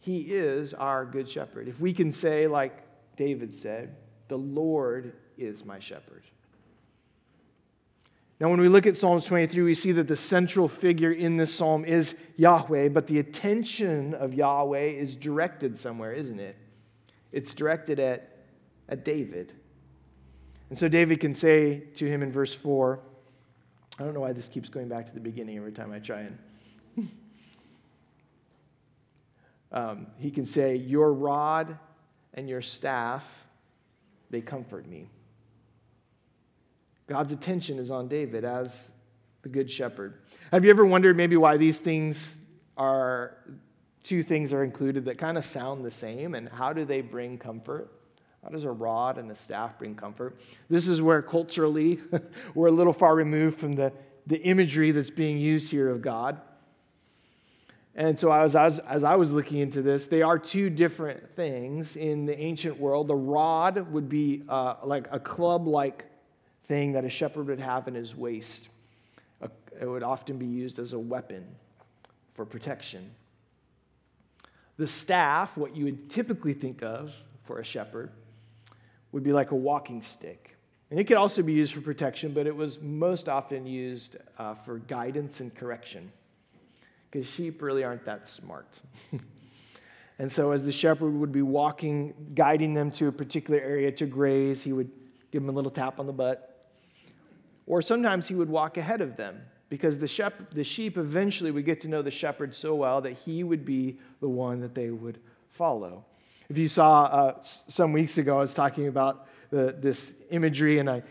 He 0.00 0.20
is 0.20 0.74
our 0.74 1.04
good 1.04 1.28
shepherd. 1.28 1.68
If 1.68 1.80
we 1.80 1.92
can 1.92 2.12
say, 2.12 2.46
like 2.46 2.84
David 3.16 3.52
said, 3.52 3.96
the 4.28 4.38
Lord 4.38 5.12
is 5.36 5.64
my 5.64 5.78
shepherd. 5.78 6.22
Now, 8.40 8.50
when 8.50 8.60
we 8.60 8.68
look 8.68 8.86
at 8.86 8.96
Psalms 8.96 9.24
23, 9.26 9.62
we 9.62 9.74
see 9.74 9.90
that 9.92 10.06
the 10.06 10.16
central 10.16 10.68
figure 10.68 11.10
in 11.10 11.38
this 11.38 11.52
psalm 11.52 11.84
is 11.84 12.14
Yahweh, 12.36 12.88
but 12.90 13.08
the 13.08 13.18
attention 13.18 14.14
of 14.14 14.32
Yahweh 14.32 14.90
is 14.90 15.16
directed 15.16 15.76
somewhere, 15.76 16.12
isn't 16.12 16.38
it? 16.38 16.56
It's 17.32 17.52
directed 17.52 17.98
at 17.98 18.38
at 18.88 19.04
David. 19.04 19.52
And 20.70 20.78
so 20.78 20.88
David 20.88 21.20
can 21.20 21.34
say 21.34 21.80
to 21.94 22.06
him 22.06 22.22
in 22.22 22.30
verse 22.30 22.54
4, 22.54 23.00
I 23.98 24.04
don't 24.04 24.14
know 24.14 24.20
why 24.20 24.32
this 24.32 24.48
keeps 24.48 24.68
going 24.68 24.88
back 24.88 25.06
to 25.06 25.14
the 25.14 25.20
beginning 25.20 25.56
every 25.56 25.72
time 25.72 25.92
I 25.92 25.98
try 25.98 26.20
and. 26.20 27.08
um, 29.72 30.06
he 30.18 30.30
can 30.30 30.46
say, 30.46 30.76
Your 30.76 31.12
rod 31.12 31.78
and 32.34 32.48
your 32.48 32.62
staff, 32.62 33.46
they 34.30 34.40
comfort 34.40 34.86
me. 34.86 35.08
God's 37.06 37.32
attention 37.32 37.78
is 37.78 37.90
on 37.90 38.08
David 38.08 38.44
as 38.44 38.90
the 39.42 39.48
good 39.48 39.70
shepherd. 39.70 40.20
Have 40.52 40.64
you 40.64 40.70
ever 40.70 40.84
wondered 40.84 41.16
maybe 41.16 41.36
why 41.36 41.56
these 41.56 41.78
things 41.78 42.36
are, 42.76 43.36
two 44.04 44.22
things 44.22 44.52
are 44.52 44.62
included 44.62 45.06
that 45.06 45.18
kind 45.18 45.38
of 45.38 45.44
sound 45.44 45.84
the 45.84 45.90
same, 45.90 46.34
and 46.34 46.48
how 46.48 46.72
do 46.72 46.84
they 46.84 47.00
bring 47.00 47.38
comfort? 47.38 47.90
How 48.42 48.50
does 48.50 48.64
a 48.64 48.70
rod 48.70 49.18
and 49.18 49.30
a 49.30 49.34
staff 49.34 49.78
bring 49.78 49.94
comfort? 49.94 50.38
This 50.68 50.86
is 50.86 51.02
where 51.02 51.22
culturally 51.22 51.98
we're 52.54 52.68
a 52.68 52.72
little 52.72 52.92
far 52.92 53.14
removed 53.14 53.58
from 53.58 53.72
the, 53.74 53.92
the 54.26 54.40
imagery 54.42 54.90
that's 54.90 55.10
being 55.10 55.38
used 55.38 55.70
here 55.70 55.88
of 55.88 56.02
God. 56.02 56.40
And 57.98 58.16
so, 58.16 58.30
as 58.30 58.54
I, 58.54 58.64
was, 58.64 58.78
as 58.78 59.02
I 59.02 59.16
was 59.16 59.32
looking 59.32 59.58
into 59.58 59.82
this, 59.82 60.06
they 60.06 60.22
are 60.22 60.38
two 60.38 60.70
different 60.70 61.32
things 61.32 61.96
in 61.96 62.26
the 62.26 62.38
ancient 62.38 62.78
world. 62.78 63.08
The 63.08 63.16
rod 63.16 63.90
would 63.90 64.08
be 64.08 64.44
uh, 64.48 64.76
like 64.84 65.08
a 65.10 65.18
club 65.18 65.66
like 65.66 66.04
thing 66.62 66.92
that 66.92 67.04
a 67.04 67.10
shepherd 67.10 67.48
would 67.48 67.58
have 67.58 67.88
in 67.88 67.96
his 67.96 68.14
waist, 68.14 68.68
it 69.80 69.84
would 69.84 70.04
often 70.04 70.38
be 70.38 70.46
used 70.46 70.78
as 70.78 70.92
a 70.92 70.98
weapon 70.98 71.44
for 72.34 72.44
protection. 72.44 73.10
The 74.76 74.86
staff, 74.86 75.56
what 75.56 75.74
you 75.74 75.86
would 75.86 76.08
typically 76.08 76.52
think 76.52 76.84
of 76.84 77.12
for 77.42 77.58
a 77.58 77.64
shepherd, 77.64 78.12
would 79.10 79.24
be 79.24 79.32
like 79.32 79.50
a 79.50 79.56
walking 79.56 80.02
stick. 80.02 80.56
And 80.92 81.00
it 81.00 81.04
could 81.04 81.16
also 81.16 81.42
be 81.42 81.52
used 81.52 81.74
for 81.74 81.80
protection, 81.80 82.32
but 82.32 82.46
it 82.46 82.54
was 82.54 82.80
most 82.80 83.28
often 83.28 83.66
used 83.66 84.14
uh, 84.38 84.54
for 84.54 84.78
guidance 84.78 85.40
and 85.40 85.52
correction 85.52 86.12
because 87.10 87.26
sheep 87.26 87.62
really 87.62 87.84
aren't 87.84 88.04
that 88.04 88.28
smart. 88.28 88.80
and 90.18 90.30
so, 90.30 90.52
as 90.52 90.64
the 90.64 90.72
shepherd 90.72 91.14
would 91.14 91.32
be 91.32 91.42
walking, 91.42 92.32
guiding 92.34 92.74
them 92.74 92.90
to 92.92 93.08
a 93.08 93.12
particular 93.12 93.60
area 93.60 93.90
to 93.92 94.06
graze, 94.06 94.62
he 94.62 94.72
would 94.72 94.90
give 95.30 95.42
them 95.42 95.48
a 95.48 95.52
little 95.52 95.70
tap 95.70 95.98
on 95.98 96.06
the 96.06 96.12
butt. 96.12 96.44
Or 97.66 97.82
sometimes 97.82 98.28
he 98.28 98.34
would 98.34 98.48
walk 98.48 98.76
ahead 98.76 99.00
of 99.00 99.16
them 99.16 99.42
because 99.68 99.98
the, 99.98 100.08
shep- 100.08 100.54
the 100.54 100.64
sheep 100.64 100.96
eventually 100.96 101.50
would 101.50 101.66
get 101.66 101.80
to 101.80 101.88
know 101.88 102.02
the 102.02 102.10
shepherd 102.10 102.54
so 102.54 102.74
well 102.74 103.00
that 103.02 103.12
he 103.12 103.44
would 103.44 103.64
be 103.64 103.98
the 104.20 104.28
one 104.28 104.60
that 104.60 104.74
they 104.74 104.90
would 104.90 105.20
follow. 105.50 106.04
If 106.48 106.56
you 106.56 106.68
saw 106.68 107.04
uh, 107.04 107.42
some 107.42 107.92
weeks 107.92 108.16
ago, 108.16 108.38
I 108.38 108.40
was 108.40 108.54
talking 108.54 108.86
about 108.86 109.26
the, 109.50 109.76
this 109.78 110.14
imagery, 110.30 110.78
and 110.78 110.88
I 110.88 111.02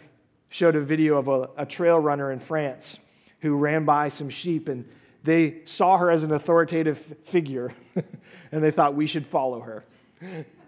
showed 0.50 0.75
a 0.75 0.82
video 0.82 1.18
of 1.18 1.27
a, 1.27 1.50
a 1.58 1.66
trail 1.66 2.00
runner 2.00 2.32
in 2.32 2.39
France 2.39 3.00
who 3.42 3.56
ran 3.56 3.86
by 3.86 4.08
some 4.08 4.30
sheep, 4.30 4.68
and 4.68 4.89
they 5.28 5.62
saw 5.66 5.98
her 5.98 6.10
as 6.10 6.24
an 6.24 6.32
authoritative 6.32 6.98
figure, 7.24 7.74
and 8.52 8.64
they 8.64 8.72
thought 8.72 8.96
we 8.96 9.06
should 9.06 9.28
follow 9.28 9.60
her. 9.60 9.86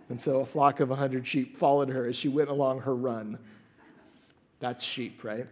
And 0.09 0.21
so 0.21 0.41
a 0.41 0.45
flock 0.45 0.79
of 0.79 0.89
100 0.89 1.25
sheep 1.25 1.57
followed 1.57 1.89
her 1.89 2.05
as 2.07 2.15
she 2.15 2.27
went 2.27 2.49
along 2.49 2.81
her 2.81 2.95
run. 2.95 3.39
That's 4.59 4.83
sheep, 4.83 5.23
right? 5.23 5.47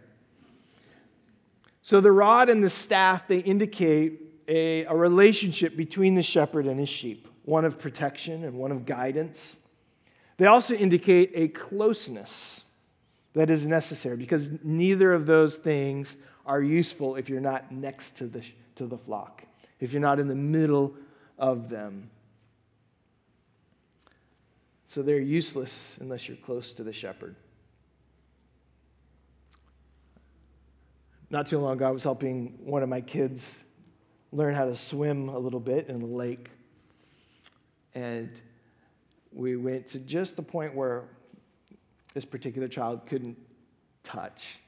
So 1.80 2.00
the 2.00 2.12
rod 2.12 2.50
and 2.50 2.62
the 2.62 2.68
staff, 2.68 3.26
they 3.26 3.38
indicate 3.38 4.20
a, 4.46 4.84
a 4.84 4.94
relationship 4.94 5.74
between 5.74 6.14
the 6.14 6.22
shepherd 6.22 6.66
and 6.66 6.78
his 6.78 6.88
sheep, 6.88 7.28
one 7.44 7.64
of 7.64 7.78
protection 7.78 8.44
and 8.44 8.58
one 8.58 8.72
of 8.72 8.84
guidance. 8.84 9.56
They 10.36 10.46
also 10.46 10.74
indicate 10.74 11.30
a 11.34 11.48
closeness 11.48 12.64
that 13.32 13.48
is 13.48 13.66
necessary 13.66 14.16
because 14.16 14.52
neither 14.62 15.14
of 15.14 15.24
those 15.24 15.56
things 15.56 16.16
are 16.44 16.60
useful 16.60 17.16
if 17.16 17.30
you're 17.30 17.40
not 17.40 17.72
next 17.72 18.16
to 18.16 18.26
the, 18.26 18.44
to 18.78 18.86
the 18.86 18.98
flock, 18.98 19.44
if 19.78 19.92
you're 19.92 20.02
not 20.02 20.18
in 20.18 20.28
the 20.28 20.34
middle 20.34 20.94
of 21.38 21.68
them. 21.68 22.10
So 24.86 25.02
they're 25.02 25.18
useless 25.18 25.96
unless 26.00 26.26
you're 26.28 26.38
close 26.38 26.72
to 26.74 26.82
the 26.82 26.92
shepherd. 26.92 27.36
Not 31.30 31.46
too 31.46 31.58
long 31.58 31.74
ago, 31.74 31.86
I 31.86 31.90
was 31.90 32.02
helping 32.02 32.58
one 32.64 32.82
of 32.82 32.88
my 32.88 33.02
kids 33.02 33.62
learn 34.32 34.54
how 34.54 34.64
to 34.64 34.74
swim 34.74 35.28
a 35.28 35.38
little 35.38 35.60
bit 35.60 35.88
in 35.88 36.00
the 36.00 36.06
lake. 36.06 36.48
And 37.94 38.30
we 39.30 39.56
went 39.56 39.88
to 39.88 39.98
just 39.98 40.36
the 40.36 40.42
point 40.42 40.74
where 40.74 41.04
this 42.14 42.24
particular 42.24 42.66
child 42.66 43.06
couldn't 43.06 43.36
touch, 44.02 44.58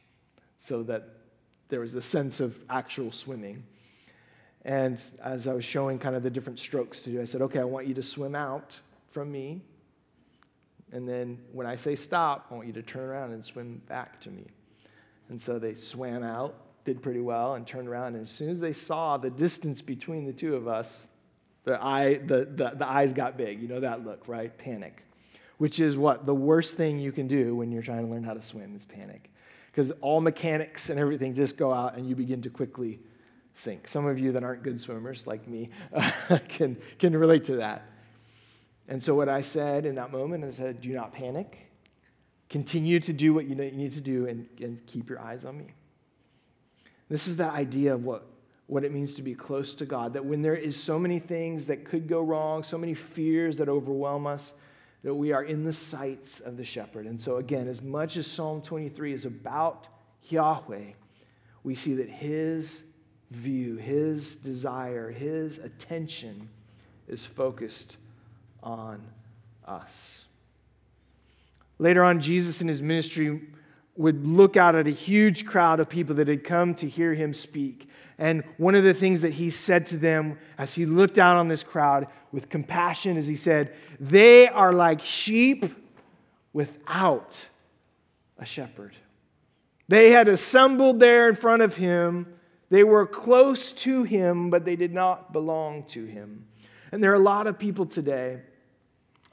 so 0.59 0.83
that 0.83 1.09
there 1.71 1.81
was 1.81 1.95
a 1.95 2.03
sense 2.03 2.41
of 2.41 2.59
actual 2.69 3.11
swimming. 3.11 3.65
And 4.65 5.03
as 5.23 5.47
I 5.47 5.55
was 5.55 5.65
showing 5.65 5.99
kind 5.99 6.15
of 6.15 6.23
the 6.23 6.31
different 6.31 6.59
strokes 6.59 7.01
to 7.03 7.11
do, 7.11 7.23
I 7.23 7.25
said, 7.25 7.43
okay, 7.43 7.61
I 7.61 7.65
want 7.65 7.87
you 7.87 7.95
to 7.95 8.03
swim 8.03 8.35
out 8.35 8.81
from 9.07 9.33
me. 9.33 9.63
And 10.93 11.09
then 11.09 11.39
when 11.53 11.67
I 11.67 11.77
say 11.77 11.97
stop, 11.97 12.49
I 12.51 12.55
want 12.55 12.67
you 12.67 12.73
to 12.75 12.83
turn 12.83 13.03
around 13.03 13.33
and 13.33 13.45
swim 13.45 13.81
back 13.89 14.21
to 14.23 14.31
me. 14.31 14.47
And 15.29 15.41
so 15.41 15.59
they 15.59 15.75
swam 15.75 16.23
out, 16.23 16.57
did 16.85 17.03
pretty 17.03 17.21
well, 17.21 17.55
and 17.55 17.67
turned 17.67 17.89
around. 17.89 18.17
And 18.17 18.27
as 18.27 18.33
soon 18.33 18.51
as 18.51 18.61
they 18.61 18.73
saw 18.73 19.17
the 19.17 19.31
distance 19.31 19.81
between 19.81 20.25
the 20.25 20.33
two 20.33 20.57
of 20.57 20.67
us, 20.67 21.09
the, 21.65 21.83
eye, 21.83 22.15
the, 22.15 22.47
the, 22.47 22.73
the 22.77 22.89
eyes 22.89 23.13
got 23.13 23.37
big. 23.37 23.63
You 23.63 23.69
know 23.69 23.81
that 23.81 24.05
look, 24.05 24.27
right? 24.27 24.57
Panic. 24.59 25.05
Which 25.59 25.79
is 25.79 25.97
what? 25.97 26.27
The 26.27 26.35
worst 26.35 26.75
thing 26.75 26.99
you 26.99 27.13
can 27.13 27.29
do 27.29 27.55
when 27.55 27.71
you're 27.71 27.83
trying 27.83 28.07
to 28.07 28.13
learn 28.13 28.25
how 28.25 28.35
to 28.35 28.43
swim 28.43 28.75
is 28.75 28.85
panic. 28.85 29.31
Because 29.71 29.93
all 30.01 30.21
mechanics 30.21 30.91
and 30.91 30.99
everything 30.99 31.35
just 31.35 31.57
go 31.57 31.73
out 31.73 31.97
and 31.97 32.09
you 32.09 32.17
begin 32.17 32.43
to 32.43 32.51
quickly 32.51 32.99
sink. 33.55 33.89
Some 33.89 34.07
of 34.07 34.19
you 34.19 34.33
that 34.33 34.45
aren't 34.45 34.63
good 34.63 34.81
swimmers, 34.81 35.27
like 35.27 35.47
me, 35.47 35.71
can, 36.49 36.77
can 36.99 37.17
relate 37.17 37.45
to 37.45 37.57
that. 37.57 37.87
And 38.89 39.03
so, 39.03 39.15
what 39.15 39.29
I 39.29 39.43
said 39.43 39.87
in 39.87 39.95
that 39.95 40.11
moment 40.11 40.45
is, 40.45 40.61
I 40.61 40.73
Do 40.73 40.93
not 40.93 41.13
panic. 41.13 41.71
Continue 42.49 42.99
to 43.01 43.13
do 43.13 43.33
what 43.33 43.47
you 43.47 43.55
need 43.55 43.93
to 43.93 44.01
do 44.01 44.27
and, 44.27 44.49
and 44.61 44.85
keep 44.87 45.09
your 45.09 45.21
eyes 45.21 45.45
on 45.45 45.57
me. 45.57 45.67
This 47.09 47.29
is 47.29 47.37
the 47.37 47.49
idea 47.49 47.95
of 47.95 48.05
what, 48.05 48.27
what 48.67 48.85
it 48.85 48.93
means 48.93 49.15
to 49.15 49.23
be 49.23 49.35
close 49.35 49.75
to 49.77 49.87
God. 49.87 50.15
That 50.15 50.25
when 50.25 50.43
there 50.43 50.57
is 50.57 50.81
so 50.81 50.99
many 50.99 51.21
things 51.21 51.67
that 51.67 51.85
could 51.85 52.09
go 52.09 52.21
wrong, 52.21 52.65
so 52.65 52.77
many 52.77 52.95
fears 52.95 53.59
that 53.59 53.69
overwhelm 53.69 54.27
us, 54.27 54.53
that 55.05 55.15
we 55.15 55.33
are 55.33 55.45
in 55.45 55.63
the 55.63 55.73
sights 55.73 56.41
of 56.41 56.57
the 56.57 56.65
shepherd. 56.65 57.07
And 57.07 57.21
so, 57.21 57.37
again, 57.37 57.69
as 57.69 57.81
much 57.81 58.17
as 58.17 58.27
Psalm 58.27 58.61
23 58.61 59.13
is 59.13 59.25
about 59.25 59.87
Yahweh, 60.29 60.93
we 61.63 61.75
see 61.77 61.95
that 61.95 62.09
his 62.09 62.83
view, 63.31 63.77
his 63.77 64.37
desire, 64.37 65.11
his 65.11 65.59
attention 65.59 66.49
is 67.09 67.25
focused 67.27 67.97
on 68.63 69.03
us. 69.67 70.25
Later 71.79 72.05
on, 72.05 72.21
Jesus 72.21 72.61
in 72.61 72.69
his 72.69 72.83
ministry 72.83 73.41
would 73.97 74.27
look 74.27 74.57
out 74.57 74.75
at 74.75 74.87
a 74.87 74.91
huge 74.91 75.45
crowd 75.47 75.81
of 75.81 75.89
people 75.89 76.15
that 76.17 76.29
had 76.29 76.45
come 76.45 76.75
to 76.75 76.89
hear 76.89 77.15
him 77.15 77.33
speak. 77.33 77.89
And 78.19 78.45
one 78.59 78.75
of 78.75 78.85
the 78.85 78.95
things 78.95 79.23
that 79.23 79.33
he 79.35 79.51
said 79.51 79.87
to 79.87 79.97
them 79.97 80.39
as 80.59 80.75
he 80.75 80.85
looked 80.85 81.19
out 81.19 81.37
on 81.37 81.49
this 81.49 81.63
crowd 81.63 82.07
with 82.33 82.49
compassion 82.49 83.17
is 83.17 83.27
he 83.27 83.35
said, 83.35 83.75
They 83.99 84.47
are 84.47 84.73
like 84.73 85.01
sheep 85.01 85.65
without 86.53 87.47
a 88.39 88.45
shepherd. 88.45 88.95
They 89.89 90.11
had 90.11 90.29
assembled 90.29 91.01
there 91.01 91.29
in 91.29 91.35
front 91.35 91.63
of 91.63 91.77
him. 91.77 92.27
They 92.71 92.85
were 92.85 93.05
close 93.07 93.73
to 93.73 94.05
him, 94.05 94.49
but 94.49 94.65
they 94.65 94.77
did 94.77 94.93
not 94.93 95.33
belong 95.33 95.83
to 95.89 96.05
him. 96.05 96.47
And 96.93 97.03
there 97.03 97.11
are 97.11 97.17
a 97.17 97.19
lot 97.19 97.47
of 97.47 97.59
people 97.59 97.85
today 97.85 98.41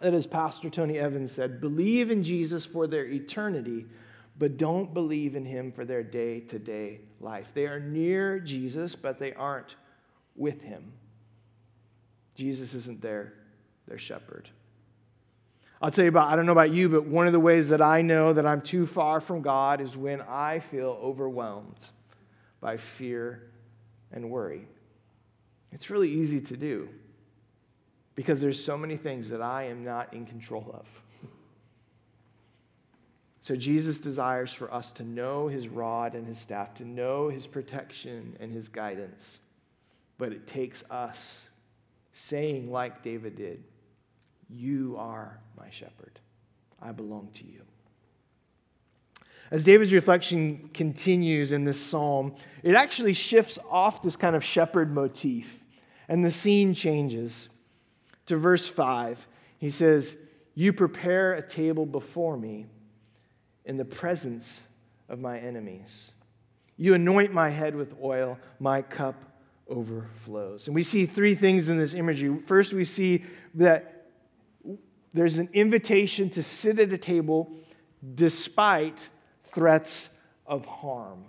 that, 0.02 0.14
as 0.14 0.28
Pastor 0.28 0.70
Tony 0.70 0.98
Evans 0.98 1.32
said, 1.32 1.62
believe 1.62 2.12
in 2.12 2.24
Jesus 2.24 2.66
for 2.66 2.88
their 2.88 3.06
eternity, 3.06 3.86
but 4.38 4.58
don't 4.58 4.94
believe 4.94 5.36
in 5.36 5.46
him 5.46 5.72
for 5.72 5.86
their 5.86 6.04
day 6.04 6.40
to 6.42 6.60
day 6.60 7.02
life. 7.20 7.54
They 7.54 7.66
are 7.68 7.80
near 7.80 8.40
Jesus, 8.40 8.96
but 8.96 9.20
they 9.20 9.34
aren't 9.34 9.76
with 10.36 10.64
him. 10.64 10.94
Jesus 12.36 12.74
isn't 12.74 13.02
their, 13.02 13.34
their 13.88 13.98
shepherd. 13.98 14.50
I'll 15.80 15.92
tell 15.92 16.06
you 16.06 16.10
about, 16.10 16.32
I 16.32 16.36
don't 16.36 16.48
know 16.48 16.52
about 16.52 16.74
you, 16.74 16.90
but 16.90 17.06
one 17.06 17.28
of 17.28 17.34
the 17.34 17.40
ways 17.40 17.70
that 17.70 17.82
I 17.84 18.02
know 18.02 18.34
that 18.34 18.48
I'm 18.48 18.62
too 18.62 18.88
far 18.88 19.20
from 19.20 19.42
God 19.42 19.80
is 19.80 19.96
when 19.96 20.22
I 20.22 20.58
feel 20.58 21.00
overwhelmed 21.02 21.92
by 22.60 22.78
fear 22.78 23.50
and 24.12 24.30
worry. 24.30 24.68
It's 25.72 25.90
really 25.90 26.10
easy 26.10 26.42
to 26.42 26.58
do 26.58 26.90
because 28.16 28.42
there's 28.42 28.64
so 28.64 28.78
many 28.78 28.98
things 28.98 29.30
that 29.30 29.42
I 29.42 29.64
am 29.66 29.84
not 29.84 30.14
in 30.14 30.26
control 30.26 30.72
of. 30.74 31.02
So 33.42 33.56
Jesus 33.56 34.02
desires 34.02 34.52
for 34.52 34.74
us 34.74 34.92
to 34.94 35.06
know 35.06 35.48
his 35.48 35.70
rod 35.70 36.16
and 36.16 36.28
his 36.28 36.38
staff, 36.38 36.74
to 36.74 36.84
know 36.84 37.30
his 37.30 37.48
protection 37.48 38.36
and 38.42 38.52
his 38.52 38.68
guidance. 38.68 39.40
But 40.18 40.34
it 40.34 40.48
takes 40.48 40.84
us 40.92 41.40
saying, 42.12 42.70
like 42.70 43.04
David 43.04 43.38
did, 43.38 43.64
You 44.50 44.98
are 44.98 45.40
my 45.58 45.70
shepherd. 45.70 46.20
I 46.82 46.92
belong 46.92 47.30
to 47.36 47.46
you. 47.46 47.62
As 49.50 49.64
David's 49.64 49.94
reflection 49.94 50.70
continues 50.74 51.52
in 51.52 51.64
this 51.64 51.84
psalm, 51.84 52.36
it 52.64 52.76
actually 52.76 53.14
shifts 53.14 53.58
off 53.70 54.02
this 54.02 54.16
kind 54.16 54.36
of 54.36 54.44
shepherd 54.44 54.94
motif, 54.94 55.64
and 56.08 56.24
the 56.24 56.32
scene 56.32 56.74
changes 56.74 57.50
to 58.26 58.36
verse 58.36 58.68
5. 58.68 59.28
He 59.58 59.70
says, 59.70 60.18
You 60.54 60.74
prepare 60.74 61.34
a 61.34 61.42
table 61.42 61.86
before 61.86 62.38
me 62.38 62.66
in 63.66 63.78
the 63.78 63.86
presence 63.86 64.68
of 65.10 65.20
my 65.20 65.40
enemies. 65.40 66.12
You 66.78 66.94
anoint 66.94 67.34
my 67.34 67.50
head 67.50 67.76
with 67.76 67.96
oil, 68.02 68.38
my 68.60 68.82
cup 68.82 69.16
overflows. 69.68 70.68
And 70.68 70.76
we 70.76 70.84
see 70.84 71.06
three 71.06 71.36
things 71.36 71.70
in 71.70 71.78
this 71.78 71.94
imagery. 71.94 72.38
First, 72.46 72.74
we 72.74 72.86
see 72.86 73.24
that 73.56 74.06
there's 75.14 75.40
an 75.40 75.50
invitation 75.54 76.30
to 76.32 76.44
sit 76.44 76.80
at 76.80 76.94
a 76.94 76.98
table 76.98 77.52
despite 78.14 79.10
threats 79.58 80.12
of 80.46 80.68
harm. 80.68 81.24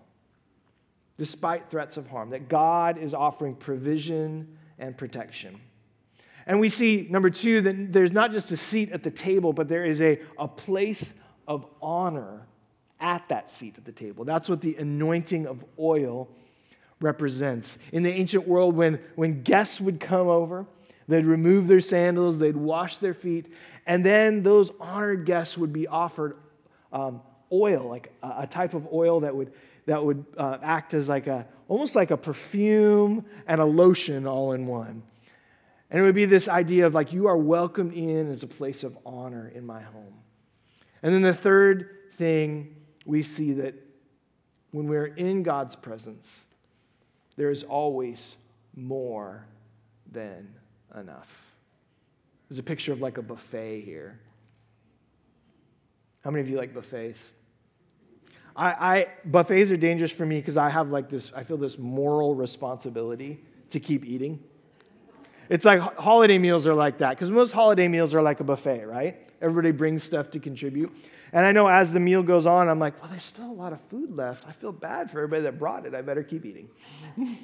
Despite 1.17 1.71
threats 1.71 1.97
of 1.97 2.07
harm, 2.09 2.29
that 2.31 2.51
God 2.51 2.99
is 2.99 3.15
offering 3.15 3.55
provision 3.55 4.59
and 4.79 4.95
protection. 4.99 5.59
And 6.47 6.61
we 6.61 6.69
see, 6.69 7.07
number 7.09 7.31
two, 7.31 7.63
that 7.63 7.91
there's 7.91 8.13
not 8.13 8.33
just 8.33 8.53
a 8.53 8.57
seat 8.59 8.93
at 8.93 9.03
the 9.03 9.11
table, 9.11 9.55
but 9.55 9.67
there 9.67 9.83
is 9.83 10.03
a, 10.03 10.21
a 10.39 10.47
place 10.47 11.15
of 11.47 11.65
honor 11.81 12.47
at 13.01 13.27
that 13.31 13.49
seat 13.49 13.77
at 13.79 13.87
the 13.87 13.93
table. 13.93 14.27
That's 14.27 14.51
what 14.51 14.61
the 14.61 14.77
anointing 14.77 15.47
of 15.47 15.65
oil 15.79 16.29
represents. 17.01 17.79
In 17.93 18.03
the 18.03 18.13
ancient 18.13 18.47
world, 18.47 18.77
when, 18.77 19.01
when 19.15 19.43
guests 19.43 19.81
would 19.81 20.01
come 20.01 20.29
over, 20.29 20.67
They'd 21.09 21.25
remove 21.25 21.69
their 21.69 21.81
sandals, 21.81 22.39
they'd 22.39 22.57
wash 22.57 22.99
their 22.99 23.15
feet, 23.15 23.51
and 23.87 24.05
then 24.05 24.43
those 24.43 24.71
honored 24.79 25.25
guests 25.25 25.57
would 25.57 25.73
be 25.73 25.87
offered 25.87 26.37
um, 26.93 27.23
oil, 27.53 27.89
like 27.89 28.13
a, 28.23 28.35
a, 28.41 28.47
type 28.47 28.75
of 28.75 28.89
oil 28.93 29.21
that 29.21 29.35
would, 29.35 29.53
that 29.87 30.05
would 30.05 30.25
uh, 30.37 30.59
act 30.63 30.95
as 30.95 31.09
like 31.09 31.27
a, 31.27 31.47
almost 31.69 31.95
like 31.95 32.11
a 32.11 32.17
perfume 32.17 33.25
and 33.47 33.61
a 33.61 33.65
lotion 33.65 34.27
all 34.27 34.53
in 34.53 34.67
one. 34.67 35.03
And 35.91 36.01
it 36.01 36.05
would 36.05 36.15
be 36.15 36.27
this 36.27 36.49
idea 36.49 36.87
of 36.87 36.95
like, 36.95 37.13
you 37.13 37.29
are 37.29 37.37
welcomed 37.37 37.95
in 37.95 38.31
as 38.31 38.43
a 38.43 38.47
place 38.47 38.85
of 38.85 38.99
honor 39.07 39.51
in 39.55 39.65
my 39.65 39.81
home. 39.81 40.15
And 41.03 41.15
then 41.15 41.23
the 41.23 41.35
third 41.35 42.13
thing 42.13 42.75
we 43.07 43.23
see 43.23 43.55
that 43.55 43.75
when 44.73 44.87
we're 44.87 45.07
in 45.07 45.43
God's 45.43 45.77
presence, 45.77 46.45
there 47.37 47.51
is 47.51 47.65
always 47.65 48.37
more 48.75 49.47
than 50.11 50.55
enough. 50.99 51.53
There's 52.49 52.59
a 52.59 52.63
picture 52.65 52.93
of 52.93 53.01
like 53.01 53.19
a 53.19 53.23
buffet 53.23 53.83
here. 53.83 54.19
How 56.23 56.31
many 56.31 56.43
of 56.43 56.51
you 56.51 56.57
like 56.57 56.75
buffets? 56.75 57.33
I, 58.59 58.71
I 58.71 59.07
buffets 59.25 59.71
are 59.71 59.77
dangerous 59.77 60.11
for 60.11 60.27
me 60.27 60.41
because 60.41 60.57
I 60.57 60.69
have 60.69 60.91
like 60.91 61.09
this, 61.09 61.33
I 61.33 61.45
feel 61.45 61.57
this 61.57 61.79
moral 61.79 62.35
responsibility 62.35 63.41
to 63.71 63.79
keep 63.79 64.05
eating. 64.05 64.43
It's 65.49 65.65
like 65.65 65.81
holiday 65.97 66.39
meals 66.39 66.67
are 66.67 66.75
like 66.75 66.99
that 66.99 67.11
because 67.11 67.31
most 67.31 67.53
holiday 67.53 67.87
meals 67.87 68.15
are 68.15 68.21
like 68.21 68.41
a 68.41 68.45
buffet, 68.45 68.85
right? 68.85 69.17
Everybody 69.41 69.71
brings 69.71 70.03
stuff 70.03 70.33
to 70.33 70.41
contribute. 70.41 70.93
And 71.33 71.47
I 71.47 71.53
know 71.53 71.69
as 71.69 71.93
the 71.93 72.01
meal 72.01 72.25
goes 72.25 72.47
on, 72.47 72.69
I'm 72.69 72.81
like, 72.81 73.01
well, 73.01 73.11
there's 73.11 73.23
still 73.23 73.49
a 73.49 73.53
lot 73.53 73.73
of 73.73 73.81
food 73.83 74.17
left. 74.17 74.47
I 74.49 74.53
feel 74.53 74.73
bad 74.73 75.09
for 75.09 75.21
everybody 75.21 75.43
that 75.43 75.57
brought 75.57 75.87
it. 75.87 75.95
I 75.95 76.03
better 76.03 76.25
keep 76.25 76.45
eating. 76.45 76.69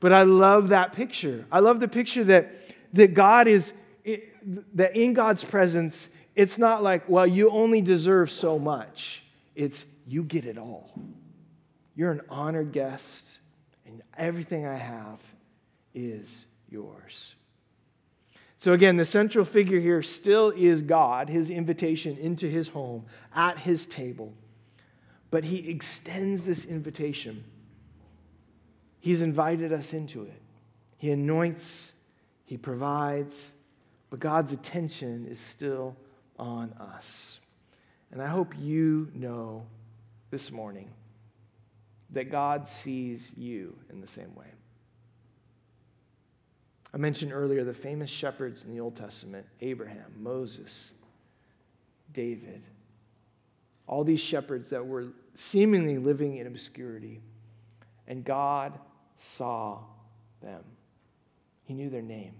but 0.00 0.12
I 0.12 0.22
love 0.22 0.68
that 0.68 0.94
picture. 0.94 1.44
I 1.52 1.60
love 1.60 1.78
the 1.78 1.88
picture 1.88 2.24
that, 2.24 2.54
that 2.94 3.12
God 3.12 3.48
is, 3.48 3.74
that 4.74 4.96
in 4.96 5.12
God's 5.12 5.44
presence, 5.44 6.08
it's 6.34 6.56
not 6.56 6.82
like, 6.82 7.06
well, 7.06 7.26
you 7.26 7.50
only 7.50 7.82
deserve 7.82 8.30
so 8.30 8.58
much. 8.58 9.21
It's 9.54 9.84
you 10.06 10.22
get 10.22 10.46
it 10.46 10.58
all. 10.58 10.98
You're 11.94 12.10
an 12.10 12.22
honored 12.28 12.72
guest, 12.72 13.38
and 13.86 14.02
everything 14.16 14.66
I 14.66 14.76
have 14.76 15.20
is 15.94 16.46
yours. 16.68 17.34
So, 18.58 18.72
again, 18.72 18.96
the 18.96 19.04
central 19.04 19.44
figure 19.44 19.80
here 19.80 20.02
still 20.02 20.50
is 20.50 20.82
God, 20.82 21.28
his 21.28 21.50
invitation 21.50 22.16
into 22.16 22.46
his 22.46 22.68
home, 22.68 23.06
at 23.34 23.58
his 23.58 23.86
table. 23.86 24.32
But 25.30 25.44
he 25.44 25.68
extends 25.68 26.46
this 26.46 26.64
invitation. 26.64 27.44
He's 29.00 29.20
invited 29.20 29.72
us 29.72 29.92
into 29.92 30.22
it. 30.22 30.40
He 30.96 31.10
anoints, 31.10 31.92
he 32.44 32.56
provides, 32.56 33.50
but 34.10 34.20
God's 34.20 34.52
attention 34.52 35.26
is 35.26 35.40
still 35.40 35.96
on 36.38 36.72
us. 36.74 37.40
And 38.12 38.20
I 38.20 38.26
hope 38.26 38.54
you 38.58 39.10
know 39.14 39.66
this 40.30 40.52
morning 40.52 40.90
that 42.10 42.30
God 42.30 42.68
sees 42.68 43.32
you 43.36 43.76
in 43.90 44.02
the 44.02 44.06
same 44.06 44.34
way. 44.34 44.46
I 46.94 46.98
mentioned 46.98 47.32
earlier 47.32 47.64
the 47.64 47.72
famous 47.72 48.10
shepherds 48.10 48.64
in 48.64 48.70
the 48.70 48.80
Old 48.80 48.96
Testament 48.96 49.46
Abraham, 49.62 50.12
Moses, 50.18 50.92
David. 52.12 52.62
All 53.86 54.04
these 54.04 54.20
shepherds 54.20 54.70
that 54.70 54.86
were 54.86 55.08
seemingly 55.34 55.98
living 55.98 56.36
in 56.36 56.46
obscurity. 56.46 57.20
And 58.06 58.24
God 58.24 58.78
saw 59.16 59.78
them, 60.42 60.62
He 61.64 61.72
knew 61.72 61.88
their 61.88 62.02
name. 62.02 62.34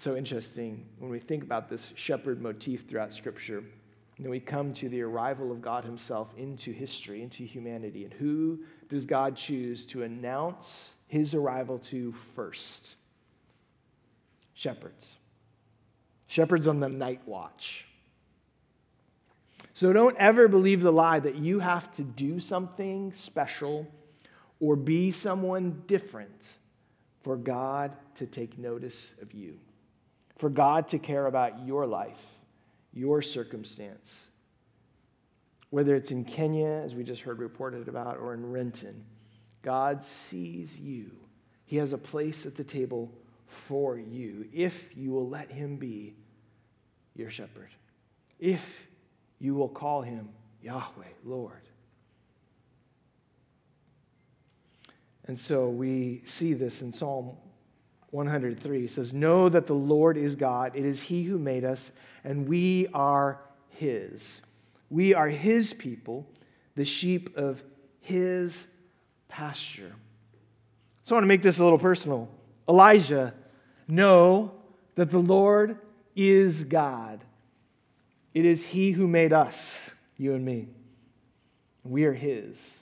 It's 0.00 0.06
so 0.06 0.16
interesting 0.16 0.86
when 0.98 1.10
we 1.10 1.18
think 1.18 1.42
about 1.42 1.68
this 1.68 1.92
shepherd 1.94 2.40
motif 2.40 2.88
throughout 2.88 3.12
Scripture. 3.12 3.58
And 3.58 4.24
then 4.24 4.30
we 4.30 4.40
come 4.40 4.72
to 4.72 4.88
the 4.88 5.02
arrival 5.02 5.52
of 5.52 5.60
God 5.60 5.84
Himself 5.84 6.32
into 6.38 6.72
history, 6.72 7.22
into 7.22 7.44
humanity. 7.44 8.04
And 8.04 8.14
who 8.14 8.60
does 8.88 9.04
God 9.04 9.36
choose 9.36 9.84
to 9.88 10.02
announce 10.02 10.96
His 11.06 11.34
arrival 11.34 11.78
to 11.90 12.12
first? 12.12 12.96
Shepherds. 14.54 15.16
Shepherds 16.28 16.66
on 16.66 16.80
the 16.80 16.88
night 16.88 17.20
watch. 17.26 17.86
So 19.74 19.92
don't 19.92 20.16
ever 20.16 20.48
believe 20.48 20.80
the 20.80 20.94
lie 20.94 21.20
that 21.20 21.36
you 21.36 21.58
have 21.58 21.92
to 21.96 22.04
do 22.04 22.40
something 22.40 23.12
special 23.12 23.86
or 24.60 24.76
be 24.76 25.10
someone 25.10 25.82
different 25.86 26.56
for 27.20 27.36
God 27.36 27.94
to 28.14 28.24
take 28.24 28.56
notice 28.56 29.12
of 29.20 29.34
you, 29.34 29.58
for 30.40 30.48
God 30.48 30.88
to 30.88 30.98
care 30.98 31.26
about 31.26 31.66
your 31.66 31.86
life 31.86 32.24
your 32.92 33.22
circumstance. 33.22 34.26
Whether 35.68 35.94
it's 35.94 36.10
in 36.10 36.24
Kenya, 36.24 36.66
as 36.66 36.94
we 36.94 37.04
just 37.04 37.22
heard 37.22 37.38
reported 37.38 37.86
about, 37.86 38.16
or 38.16 38.34
in 38.34 38.50
Renton, 38.50 39.04
God 39.62 40.02
sees 40.02 40.80
you. 40.80 41.12
He 41.66 41.76
has 41.76 41.92
a 41.92 41.98
place 41.98 42.46
at 42.46 42.56
the 42.56 42.64
table 42.64 43.12
for 43.46 43.96
you 43.96 44.48
if 44.52 44.96
you 44.96 45.12
will 45.12 45.28
let 45.28 45.52
Him 45.52 45.76
be 45.76 46.16
your 47.14 47.30
shepherd. 47.30 47.68
If 48.40 48.88
you 49.38 49.54
will 49.54 49.68
call 49.68 50.02
Him 50.02 50.30
Yahweh, 50.62 51.04
Lord. 51.24 51.62
And 55.26 55.38
so 55.38 55.68
we 55.68 56.22
see 56.24 56.54
this 56.54 56.82
in 56.82 56.92
Psalm 56.92 57.36
103. 58.10 58.86
Says, 58.86 59.12
Know 59.12 59.48
that 59.48 59.66
the 59.66 59.74
Lord 59.74 60.16
is 60.16 60.36
God. 60.36 60.72
It 60.74 60.84
is 60.84 61.02
He 61.02 61.24
who 61.24 61.38
made 61.38 61.64
us, 61.64 61.92
and 62.24 62.48
we 62.48 62.88
are 62.94 63.40
His. 63.68 64.42
We 64.88 65.14
are 65.14 65.28
His 65.28 65.72
people, 65.72 66.26
the 66.74 66.84
sheep 66.84 67.36
of 67.36 67.62
His 68.00 68.66
pasture. 69.28 69.94
So 71.04 71.14
I 71.14 71.16
want 71.16 71.24
to 71.24 71.28
make 71.28 71.42
this 71.42 71.58
a 71.58 71.64
little 71.64 71.78
personal. 71.78 72.28
Elijah, 72.68 73.34
know 73.88 74.52
that 74.94 75.10
the 75.10 75.18
Lord 75.18 75.78
is 76.14 76.64
God. 76.64 77.24
It 78.34 78.44
is 78.44 78.66
He 78.66 78.92
who 78.92 79.08
made 79.08 79.32
us, 79.32 79.92
you 80.16 80.34
and 80.34 80.44
me. 80.44 80.68
We 81.84 82.04
are 82.04 82.12
His. 82.12 82.78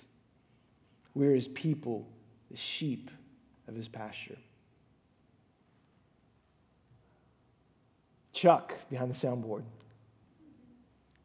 We 1.14 1.26
are 1.26 1.34
His 1.34 1.48
people, 1.48 2.06
the 2.50 2.56
sheep 2.56 3.10
of 3.66 3.74
His 3.74 3.88
pasture. 3.88 4.38
Chuck 8.38 8.77
behind 8.88 9.11
the 9.11 9.16
soundboard. 9.16 9.64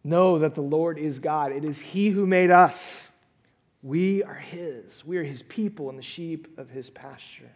Know 0.04 0.39
that 0.39 0.56
the 0.56 0.62
Lord 0.62 0.97
is 0.97 1.19
God. 1.19 1.52
It 1.52 1.63
is 1.63 1.80
He 1.80 2.10
who 2.10 2.26
made 2.26 2.49
us. 2.49 3.12
We 3.84 4.23
are 4.23 4.34
His. 4.34 5.06
We 5.06 5.17
are 5.17 5.23
His 5.23 5.43
people 5.43 5.89
and 5.89 5.99
the 5.99 6.04
sheep 6.04 6.58
of 6.58 6.71
His 6.71 6.89
pasture. 6.89 7.52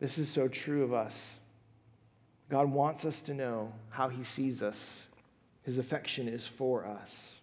This 0.00 0.16
is 0.16 0.30
so 0.30 0.48
true 0.48 0.82
of 0.82 0.94
us. 0.94 1.36
God 2.48 2.70
wants 2.70 3.04
us 3.04 3.20
to 3.22 3.34
know 3.34 3.74
how 3.90 4.08
He 4.08 4.22
sees 4.22 4.62
us, 4.62 5.08
His 5.62 5.76
affection 5.76 6.26
is 6.26 6.46
for 6.46 6.86
us. 6.86 7.41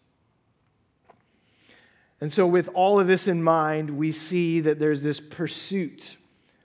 And 2.22 2.32
so, 2.34 2.46
with 2.46 2.70
all 2.74 3.00
of 3.00 3.08
this 3.08 3.28
in 3.28 3.42
mind, 3.42 3.92
we 3.92 4.12
see 4.12 4.60
that 4.62 4.80
there's 4.80 5.02
this 5.02 5.20
pursuit. 5.20 6.18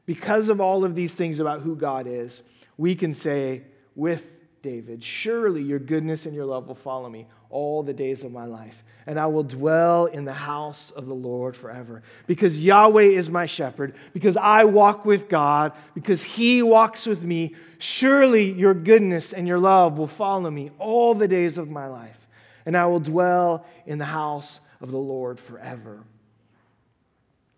Because 0.07 0.49
of 0.49 0.61
all 0.61 0.85
of 0.85 0.95
these 0.95 1.15
things 1.15 1.41
about 1.41 1.61
who 1.61 1.77
God 1.77 2.07
is, 2.07 2.43
we 2.77 2.95
can 2.95 3.15
say 3.15 3.63
with 3.95 4.39
David, 4.63 5.05
Surely 5.05 5.63
your 5.63 5.79
goodness 5.79 6.27
and 6.27 6.35
your 6.35 6.45
love 6.45 6.69
will 6.69 6.75
follow 6.75 7.09
me 7.09 7.27
all 7.51 7.85
the 7.85 7.93
days 7.93 8.25
of 8.25 8.33
my 8.33 8.47
life, 8.47 8.83
and 9.07 9.21
I 9.21 9.27
will 9.27 9.45
dwell 9.45 10.07
in 10.07 10.25
the 10.25 10.33
house 10.33 10.91
of 10.91 11.07
the 11.07 11.15
Lord 11.15 11.57
forever. 11.57 12.03
Because 12.27 12.61
Yahweh 12.61 13.03
is 13.03 13.31
my 13.31 13.47
shepherd, 13.47 13.95
because 14.13 14.37
I 14.37 14.65
walk 14.65 15.05
with 15.05 15.29
God, 15.29 15.73
because 15.95 16.25
He 16.25 16.63
walks 16.63 17.07
with 17.07 17.23
me, 17.23 17.55
surely 17.79 18.51
your 18.51 18.75
goodness 18.75 19.33
and 19.33 19.47
your 19.47 19.61
love 19.61 19.99
will 19.99 20.09
follow 20.09 20.51
me 20.51 20.73
all 20.81 21.15
the 21.15 21.29
days 21.29 21.59
of 21.59 21.71
my 21.71 21.87
life, 21.87 22.27
and 22.67 22.77
I 22.77 22.87
will 22.87 23.01
dwell 23.01 23.65
in 23.87 23.99
the 23.99 24.07
house 24.07 24.59
of 24.81 24.91
the 24.91 24.99
Lord 24.99 25.39
forever. 25.39 26.05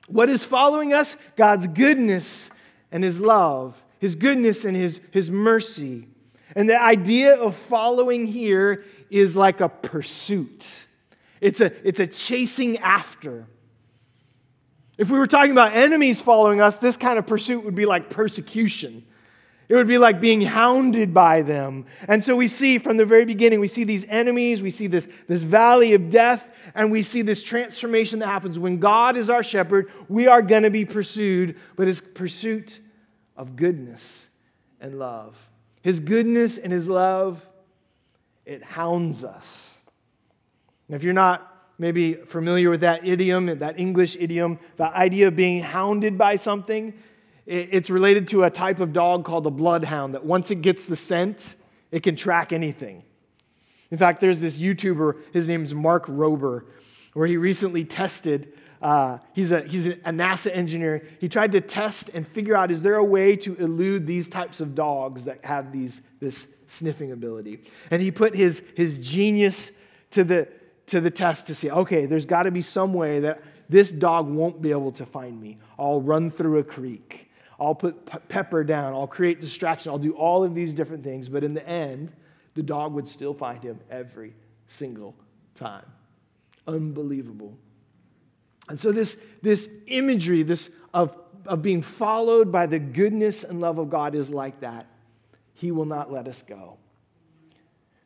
What 0.08 0.28
is 0.28 0.44
following 0.44 0.92
us? 0.92 1.16
God's 1.36 1.66
goodness 1.66 2.50
and 2.92 3.02
His 3.02 3.20
love, 3.20 3.84
His 3.98 4.14
goodness 4.14 4.64
and 4.64 4.76
His, 4.76 5.00
His 5.10 5.30
mercy. 5.30 6.08
And 6.54 6.68
the 6.68 6.80
idea 6.80 7.36
of 7.36 7.54
following 7.54 8.26
here 8.26 8.84
is 9.10 9.36
like 9.36 9.60
a 9.60 9.68
pursuit, 9.68 10.86
it's 11.40 11.60
a, 11.60 11.72
it's 11.86 12.00
a 12.00 12.06
chasing 12.06 12.78
after. 12.78 13.46
If 14.98 15.10
we 15.10 15.18
were 15.18 15.26
talking 15.26 15.52
about 15.52 15.74
enemies 15.74 16.22
following 16.22 16.62
us, 16.62 16.78
this 16.78 16.96
kind 16.96 17.18
of 17.18 17.26
pursuit 17.26 17.64
would 17.66 17.74
be 17.74 17.84
like 17.84 18.08
persecution. 18.08 19.04
It 19.68 19.74
would 19.74 19.88
be 19.88 19.98
like 19.98 20.20
being 20.20 20.42
hounded 20.42 21.12
by 21.12 21.42
them. 21.42 21.86
And 22.06 22.22
so 22.22 22.36
we 22.36 22.46
see 22.46 22.78
from 22.78 22.96
the 22.96 23.04
very 23.04 23.24
beginning, 23.24 23.58
we 23.58 23.66
see 23.66 23.84
these 23.84 24.04
enemies, 24.08 24.62
we 24.62 24.70
see 24.70 24.86
this, 24.86 25.08
this 25.26 25.42
valley 25.42 25.92
of 25.94 26.08
death, 26.08 26.48
and 26.74 26.92
we 26.92 27.02
see 27.02 27.22
this 27.22 27.42
transformation 27.42 28.20
that 28.20 28.28
happens. 28.28 28.58
When 28.58 28.78
God 28.78 29.16
is 29.16 29.28
our 29.28 29.42
shepherd, 29.42 29.90
we 30.08 30.28
are 30.28 30.40
going 30.40 30.62
to 30.62 30.70
be 30.70 30.84
pursued, 30.84 31.56
but 31.74 31.88
it's 31.88 32.00
pursuit 32.00 32.78
of 33.36 33.56
goodness 33.56 34.28
and 34.80 34.98
love. 34.98 35.50
His 35.82 35.98
goodness 36.00 36.58
and 36.58 36.72
his 36.72 36.88
love, 36.88 37.44
it 38.44 38.62
hounds 38.62 39.24
us. 39.24 39.80
And 40.88 40.94
if 40.94 41.02
you're 41.02 41.12
not 41.12 41.52
maybe 41.78 42.14
familiar 42.14 42.70
with 42.70 42.80
that 42.80 43.06
idiom, 43.06 43.58
that 43.58 43.78
English 43.78 44.16
idiom, 44.18 44.58
the 44.76 44.86
idea 44.96 45.28
of 45.28 45.36
being 45.36 45.62
hounded 45.62 46.16
by 46.16 46.36
something, 46.36 46.94
it's 47.46 47.90
related 47.90 48.28
to 48.28 48.42
a 48.42 48.50
type 48.50 48.80
of 48.80 48.92
dog 48.92 49.24
called 49.24 49.46
a 49.46 49.50
bloodhound 49.50 50.14
that 50.14 50.24
once 50.24 50.50
it 50.50 50.62
gets 50.62 50.86
the 50.86 50.96
scent, 50.96 51.54
it 51.92 52.02
can 52.02 52.16
track 52.16 52.52
anything. 52.52 53.04
In 53.90 53.98
fact, 53.98 54.20
there's 54.20 54.40
this 54.40 54.58
YouTuber, 54.58 55.32
his 55.32 55.48
name's 55.48 55.72
Mark 55.72 56.06
Rober, 56.06 56.64
where 57.14 57.26
he 57.26 57.36
recently 57.36 57.84
tested. 57.84 58.52
Uh, 58.82 59.18
he's, 59.32 59.52
a, 59.52 59.62
he's 59.62 59.86
a 59.86 59.94
NASA 59.94 60.54
engineer. 60.54 61.06
He 61.20 61.28
tried 61.28 61.52
to 61.52 61.60
test 61.60 62.10
and 62.12 62.26
figure 62.26 62.56
out 62.56 62.70
is 62.70 62.82
there 62.82 62.96
a 62.96 63.04
way 63.04 63.36
to 63.36 63.54
elude 63.56 64.06
these 64.06 64.28
types 64.28 64.60
of 64.60 64.74
dogs 64.74 65.24
that 65.24 65.44
have 65.44 65.72
these, 65.72 66.02
this 66.20 66.48
sniffing 66.66 67.12
ability? 67.12 67.60
And 67.90 68.02
he 68.02 68.10
put 68.10 68.34
his, 68.34 68.62
his 68.76 68.98
genius 68.98 69.70
to 70.10 70.24
the, 70.24 70.48
to 70.86 71.00
the 71.00 71.10
test 71.10 71.46
to 71.46 71.54
see 71.54 71.70
okay, 71.70 72.06
there's 72.06 72.26
got 72.26 72.42
to 72.42 72.50
be 72.50 72.62
some 72.62 72.92
way 72.92 73.20
that 73.20 73.40
this 73.68 73.90
dog 73.90 74.28
won't 74.28 74.60
be 74.60 74.70
able 74.70 74.92
to 74.92 75.06
find 75.06 75.40
me. 75.40 75.58
I'll 75.78 76.00
run 76.00 76.30
through 76.30 76.58
a 76.58 76.64
creek. 76.64 77.25
I'll 77.58 77.74
put 77.74 78.28
pepper 78.28 78.64
down, 78.64 78.92
I'll 78.92 79.06
create 79.06 79.40
distraction, 79.40 79.90
I'll 79.90 79.98
do 79.98 80.12
all 80.12 80.44
of 80.44 80.54
these 80.54 80.74
different 80.74 81.04
things, 81.04 81.28
but 81.28 81.42
in 81.42 81.54
the 81.54 81.66
end, 81.66 82.12
the 82.54 82.62
dog 82.62 82.92
would 82.94 83.08
still 83.08 83.34
find 83.34 83.62
him 83.62 83.80
every 83.90 84.34
single 84.66 85.14
time. 85.54 85.84
Unbelievable. 86.66 87.56
And 88.68 88.78
so 88.78 88.92
this, 88.92 89.16
this 89.42 89.70
imagery, 89.86 90.42
this 90.42 90.70
of, 90.92 91.16
of 91.46 91.62
being 91.62 91.82
followed 91.82 92.50
by 92.50 92.66
the 92.66 92.78
goodness 92.78 93.44
and 93.44 93.60
love 93.60 93.78
of 93.78 93.90
God 93.90 94.14
is 94.14 94.30
like 94.30 94.60
that. 94.60 94.86
He 95.54 95.70
will 95.70 95.84
not 95.84 96.12
let 96.12 96.26
us 96.26 96.42
go. 96.42 96.78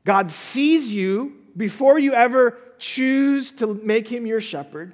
God 0.04 0.30
sees 0.30 0.92
you 0.92 1.36
before 1.56 1.98
you 1.98 2.14
ever 2.14 2.58
choose 2.78 3.50
to 3.52 3.74
make 3.74 4.08
him 4.08 4.26
your 4.26 4.40
shepherd. 4.40 4.92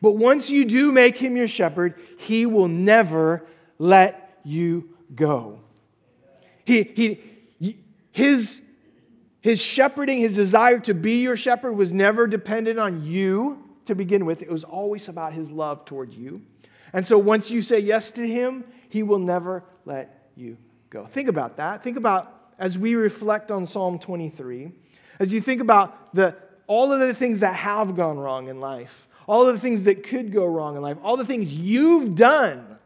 But 0.00 0.12
once 0.12 0.48
you 0.48 0.64
do 0.64 0.92
make 0.92 1.18
him 1.18 1.36
your 1.36 1.48
shepherd, 1.48 1.94
he 2.20 2.46
will 2.46 2.68
never 2.68 3.46
let 3.78 4.40
you 4.44 4.96
go. 5.14 5.60
He, 6.64 6.82
he, 6.82 7.78
his, 8.12 8.60
his 9.40 9.60
shepherding, 9.60 10.18
his 10.18 10.34
desire 10.36 10.80
to 10.80 10.94
be 10.94 11.22
your 11.22 11.36
shepherd 11.36 11.72
was 11.72 11.92
never 11.92 12.26
dependent 12.26 12.78
on 12.78 13.04
you 13.04 13.64
to 13.86 13.94
begin 13.94 14.26
with. 14.26 14.42
It 14.42 14.50
was 14.50 14.64
always 14.64 15.08
about 15.08 15.32
his 15.32 15.50
love 15.50 15.84
toward 15.84 16.12
you. 16.12 16.42
And 16.92 17.06
so 17.06 17.18
once 17.18 17.50
you 17.50 17.62
say 17.62 17.78
yes 17.78 18.10
to 18.12 18.26
him, 18.26 18.64
he 18.88 19.02
will 19.02 19.18
never 19.18 19.64
let 19.84 20.30
you 20.36 20.56
go. 20.90 21.06
Think 21.06 21.28
about 21.28 21.56
that. 21.58 21.82
Think 21.82 21.96
about 21.96 22.34
as 22.58 22.76
we 22.76 22.94
reflect 22.94 23.50
on 23.50 23.66
Psalm 23.66 23.98
23, 23.98 24.72
as 25.20 25.32
you 25.32 25.40
think 25.40 25.60
about 25.60 26.14
the, 26.14 26.34
all 26.66 26.92
of 26.92 26.98
the 26.98 27.14
things 27.14 27.40
that 27.40 27.54
have 27.54 27.94
gone 27.94 28.18
wrong 28.18 28.48
in 28.48 28.60
life, 28.60 29.06
all 29.26 29.46
of 29.46 29.54
the 29.54 29.60
things 29.60 29.84
that 29.84 30.02
could 30.02 30.32
go 30.32 30.44
wrong 30.44 30.76
in 30.76 30.82
life, 30.82 30.96
all 31.02 31.16
the 31.16 31.24
things 31.24 31.52
you've 31.52 32.14
done 32.14 32.77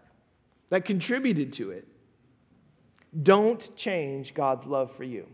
that 0.73 0.87
contributed 0.87 1.53
to 1.53 1.71
it. 1.71 1.87
Don't 3.23 3.77
change 3.77 4.33
God's 4.33 4.65
love 4.65 4.91
for 4.91 5.05
you. 5.05 5.27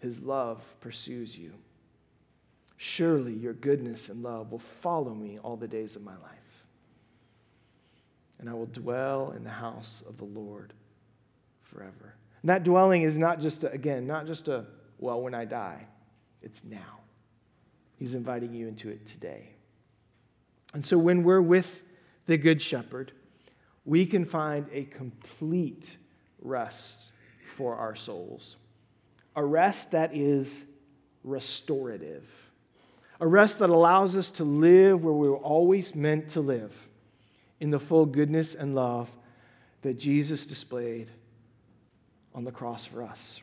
His 0.00 0.22
love 0.22 0.62
pursues 0.78 1.38
you. 1.38 1.54
Surely 2.76 3.32
your 3.32 3.54
goodness 3.54 4.10
and 4.10 4.22
love 4.22 4.52
will 4.52 4.58
follow 4.58 5.14
me 5.14 5.38
all 5.38 5.56
the 5.56 5.66
days 5.66 5.96
of 5.96 6.02
my 6.02 6.12
life. 6.18 6.66
And 8.38 8.50
I 8.50 8.52
will 8.52 8.66
dwell 8.66 9.30
in 9.30 9.44
the 9.44 9.48
house 9.48 10.02
of 10.06 10.18
the 10.18 10.26
Lord 10.26 10.74
forever. 11.62 12.16
And 12.42 12.50
that 12.50 12.64
dwelling 12.64 13.00
is 13.00 13.16
not 13.18 13.40
just, 13.40 13.64
a, 13.64 13.72
again, 13.72 14.06
not 14.06 14.26
just 14.26 14.46
a, 14.46 14.66
well, 14.98 15.22
when 15.22 15.32
I 15.32 15.46
die, 15.46 15.86
it's 16.42 16.62
now. 16.64 17.00
He's 17.96 18.14
inviting 18.14 18.52
you 18.52 18.68
into 18.68 18.90
it 18.90 19.06
today. 19.06 19.54
And 20.74 20.84
so 20.84 20.98
when 20.98 21.22
we're 21.22 21.40
with 21.40 21.82
the 22.28 22.36
Good 22.36 22.60
Shepherd, 22.60 23.12
we 23.86 24.04
can 24.04 24.26
find 24.26 24.66
a 24.70 24.84
complete 24.84 25.96
rest 26.42 27.10
for 27.46 27.74
our 27.76 27.96
souls. 27.96 28.56
A 29.34 29.42
rest 29.42 29.92
that 29.92 30.14
is 30.14 30.66
restorative. 31.24 32.30
A 33.18 33.26
rest 33.26 33.60
that 33.60 33.70
allows 33.70 34.14
us 34.14 34.30
to 34.32 34.44
live 34.44 35.02
where 35.02 35.14
we 35.14 35.26
were 35.26 35.38
always 35.38 35.94
meant 35.94 36.28
to 36.30 36.42
live 36.42 36.88
in 37.60 37.70
the 37.70 37.80
full 37.80 38.04
goodness 38.04 38.54
and 38.54 38.74
love 38.74 39.10
that 39.80 39.98
Jesus 39.98 40.44
displayed 40.44 41.08
on 42.34 42.44
the 42.44 42.52
cross 42.52 42.84
for 42.84 43.02
us. 43.02 43.40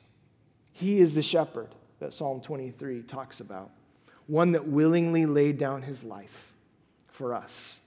He 0.71 0.99
is 0.99 1.15
the 1.15 1.23
shepherd 1.23 1.69
that 1.99 2.13
Psalm 2.13 2.39
23 2.39 3.01
talks 3.01 3.39
about, 3.39 3.71
one 4.27 4.51
that 4.51 4.67
willingly 4.67 5.25
laid 5.25 5.57
down 5.57 5.81
his 5.81 6.03
life 6.03 6.53
for 7.07 7.33
us 7.33 7.79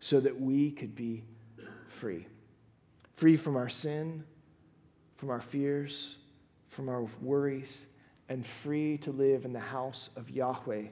so 0.00 0.20
that 0.20 0.40
we 0.40 0.70
could 0.70 0.94
be 0.94 1.24
free. 1.86 2.26
Free 3.12 3.36
from 3.36 3.56
our 3.56 3.68
sin, 3.68 4.24
from 5.16 5.30
our 5.30 5.40
fears, 5.40 6.16
from 6.68 6.88
our 6.88 7.06
worries, 7.20 7.86
and 8.28 8.44
free 8.44 8.98
to 8.98 9.10
live 9.10 9.44
in 9.44 9.52
the 9.52 9.60
house 9.60 10.10
of 10.16 10.30
Yahweh 10.30 10.84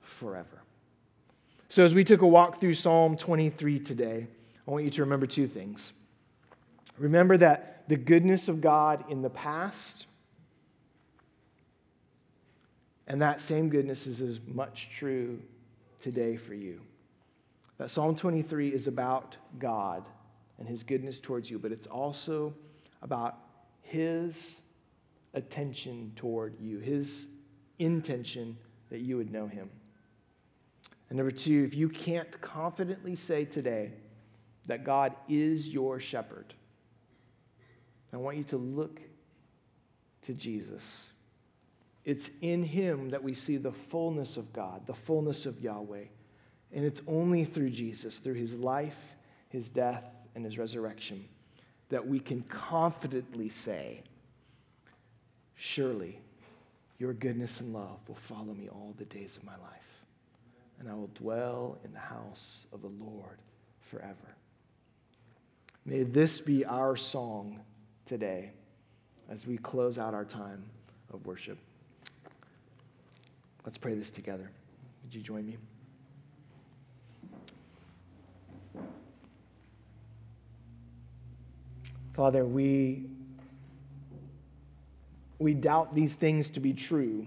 forever. 0.00 0.62
So, 1.68 1.84
as 1.84 1.94
we 1.94 2.04
took 2.04 2.22
a 2.22 2.26
walk 2.26 2.60
through 2.60 2.74
Psalm 2.74 3.16
23 3.16 3.80
today, 3.80 4.26
I 4.66 4.70
want 4.70 4.84
you 4.84 4.90
to 4.90 5.02
remember 5.02 5.26
two 5.26 5.46
things. 5.46 5.92
Remember 6.98 7.36
that 7.36 7.88
the 7.88 7.96
goodness 7.96 8.48
of 8.48 8.60
God 8.60 9.04
in 9.10 9.22
the 9.22 9.30
past, 9.30 10.06
and 13.06 13.22
that 13.22 13.40
same 13.40 13.68
goodness 13.68 14.06
is 14.06 14.20
as 14.20 14.40
much 14.46 14.90
true 14.94 15.40
today 15.98 16.36
for 16.36 16.54
you. 16.54 16.80
That 17.78 17.90
Psalm 17.90 18.16
23 18.16 18.68
is 18.68 18.86
about 18.86 19.36
God 19.58 20.04
and 20.58 20.68
his 20.68 20.82
goodness 20.82 21.20
towards 21.20 21.50
you, 21.50 21.58
but 21.58 21.72
it's 21.72 21.86
also 21.86 22.54
about 23.02 23.36
his 23.82 24.60
attention 25.34 26.12
toward 26.16 26.58
you, 26.58 26.78
his 26.78 27.26
intention 27.78 28.56
that 28.90 29.00
you 29.00 29.18
would 29.18 29.30
know 29.30 29.46
him. 29.46 29.70
And 31.08 31.18
number 31.18 31.30
two, 31.30 31.64
if 31.64 31.74
you 31.74 31.88
can't 31.88 32.40
confidently 32.40 33.14
say 33.14 33.44
today 33.44 33.92
that 34.66 34.82
God 34.82 35.14
is 35.28 35.68
your 35.68 36.00
shepherd, 36.00 36.54
I 38.12 38.16
want 38.16 38.38
you 38.38 38.44
to 38.44 38.56
look 38.56 39.00
to 40.22 40.32
Jesus. 40.32 41.02
It's 42.04 42.30
in 42.40 42.62
him 42.62 43.10
that 43.10 43.22
we 43.22 43.34
see 43.34 43.56
the 43.56 43.72
fullness 43.72 44.36
of 44.36 44.52
God, 44.52 44.86
the 44.86 44.94
fullness 44.94 45.44
of 45.44 45.60
Yahweh. 45.60 46.04
And 46.72 46.84
it's 46.84 47.00
only 47.06 47.44
through 47.44 47.70
Jesus, 47.70 48.18
through 48.18 48.34
his 48.34 48.54
life, 48.54 49.14
his 49.48 49.68
death, 49.68 50.04
and 50.34 50.44
his 50.44 50.58
resurrection, 50.58 51.24
that 51.88 52.06
we 52.06 52.18
can 52.18 52.42
confidently 52.42 53.48
say, 53.48 54.02
Surely 55.54 56.20
your 56.98 57.12
goodness 57.12 57.60
and 57.60 57.72
love 57.72 57.98
will 58.06 58.14
follow 58.14 58.52
me 58.52 58.68
all 58.68 58.94
the 58.98 59.04
days 59.06 59.36
of 59.36 59.44
my 59.44 59.56
life, 59.56 60.04
and 60.78 60.88
I 60.88 60.94
will 60.94 61.10
dwell 61.14 61.78
in 61.84 61.92
the 61.92 61.98
house 61.98 62.66
of 62.72 62.82
the 62.82 62.88
Lord 62.88 63.38
forever. 63.80 64.36
May 65.84 66.02
this 66.02 66.40
be 66.40 66.64
our 66.64 66.96
song 66.96 67.60
today 68.06 68.50
as 69.30 69.46
we 69.46 69.56
close 69.56 69.98
out 69.98 70.14
our 70.14 70.24
time 70.24 70.64
of 71.12 71.24
worship. 71.26 71.58
Let's 73.64 73.78
pray 73.78 73.94
this 73.94 74.10
together. 74.10 74.50
Would 75.04 75.14
you 75.14 75.22
join 75.22 75.46
me? 75.46 75.56
Father, 82.16 82.46
we, 82.46 83.04
we 85.38 85.52
doubt 85.52 85.94
these 85.94 86.14
things 86.14 86.48
to 86.48 86.60
be 86.60 86.72
true. 86.72 87.26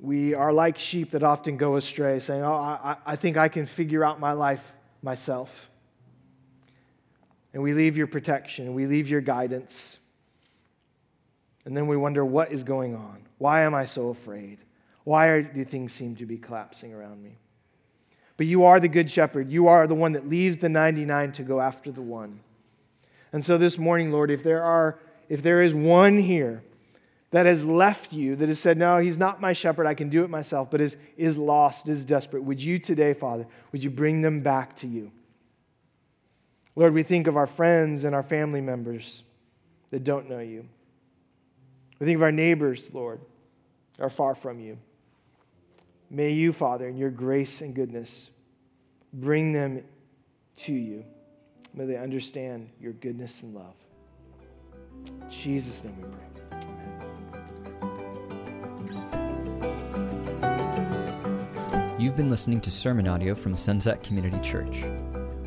We 0.00 0.32
are 0.32 0.50
like 0.50 0.78
sheep 0.78 1.10
that 1.10 1.22
often 1.22 1.58
go 1.58 1.76
astray, 1.76 2.20
saying, 2.20 2.42
Oh, 2.42 2.54
I, 2.54 2.96
I 3.04 3.16
think 3.16 3.36
I 3.36 3.48
can 3.48 3.66
figure 3.66 4.02
out 4.02 4.18
my 4.18 4.32
life 4.32 4.74
myself. 5.02 5.68
And 7.52 7.62
we 7.62 7.74
leave 7.74 7.98
your 7.98 8.06
protection, 8.06 8.72
we 8.72 8.86
leave 8.86 9.10
your 9.10 9.20
guidance. 9.20 9.98
And 11.66 11.76
then 11.76 11.86
we 11.86 11.98
wonder, 11.98 12.24
what 12.24 12.50
is 12.50 12.62
going 12.62 12.94
on? 12.94 13.24
Why 13.36 13.60
am 13.60 13.74
I 13.74 13.84
so 13.84 14.08
afraid? 14.08 14.60
Why 15.04 15.42
do 15.42 15.64
things 15.64 15.92
seem 15.92 16.16
to 16.16 16.24
be 16.24 16.38
collapsing 16.38 16.94
around 16.94 17.22
me? 17.22 17.36
But 18.42 18.48
you 18.48 18.64
are 18.64 18.80
the 18.80 18.88
good 18.88 19.08
shepherd. 19.08 19.52
You 19.52 19.68
are 19.68 19.86
the 19.86 19.94
one 19.94 20.14
that 20.14 20.28
leaves 20.28 20.58
the 20.58 20.68
99 20.68 21.30
to 21.30 21.44
go 21.44 21.60
after 21.60 21.92
the 21.92 22.02
one. 22.02 22.40
And 23.32 23.46
so 23.46 23.56
this 23.56 23.78
morning, 23.78 24.10
Lord, 24.10 24.32
if 24.32 24.42
there 24.42 24.64
are 24.64 24.98
if 25.28 25.44
there 25.44 25.62
is 25.62 25.72
one 25.72 26.18
here 26.18 26.64
that 27.30 27.46
has 27.46 27.64
left 27.64 28.12
you, 28.12 28.34
that 28.34 28.48
has 28.48 28.58
said, 28.58 28.78
No, 28.78 28.98
he's 28.98 29.16
not 29.16 29.40
my 29.40 29.52
shepherd, 29.52 29.86
I 29.86 29.94
can 29.94 30.08
do 30.08 30.24
it 30.24 30.28
myself, 30.28 30.72
but 30.72 30.80
is, 30.80 30.96
is 31.16 31.38
lost, 31.38 31.88
is 31.88 32.04
desperate, 32.04 32.42
would 32.42 32.60
you 32.60 32.80
today, 32.80 33.14
Father, 33.14 33.46
would 33.70 33.84
you 33.84 33.90
bring 33.90 34.22
them 34.22 34.40
back 34.40 34.74
to 34.78 34.88
you? 34.88 35.12
Lord, 36.74 36.94
we 36.94 37.04
think 37.04 37.28
of 37.28 37.36
our 37.36 37.46
friends 37.46 38.02
and 38.02 38.12
our 38.12 38.24
family 38.24 38.60
members 38.60 39.22
that 39.90 40.02
don't 40.02 40.28
know 40.28 40.40
you. 40.40 40.66
We 42.00 42.06
think 42.06 42.16
of 42.16 42.24
our 42.24 42.32
neighbors, 42.32 42.90
Lord, 42.92 43.20
are 44.00 44.10
far 44.10 44.34
from 44.34 44.58
you. 44.58 44.78
May 46.10 46.32
you, 46.32 46.52
Father, 46.52 46.88
in 46.88 46.96
your 46.98 47.10
grace 47.10 47.62
and 47.62 47.72
goodness, 47.72 48.28
bring 49.12 49.52
them 49.52 49.82
to 50.56 50.72
you. 50.72 51.04
May 51.74 51.86
they 51.86 51.96
understand 51.96 52.70
your 52.80 52.92
goodness 52.92 53.42
and 53.42 53.54
love. 53.54 53.74
In 55.06 55.30
Jesus' 55.30 55.84
name 55.84 55.96
we 55.96 56.08
pray. 56.08 56.18
You've 61.98 62.16
been 62.16 62.30
listening 62.30 62.60
to 62.62 62.70
sermon 62.70 63.06
audio 63.06 63.34
from 63.34 63.54
Sunset 63.54 64.02
Community 64.02 64.40
Church. 64.40 64.84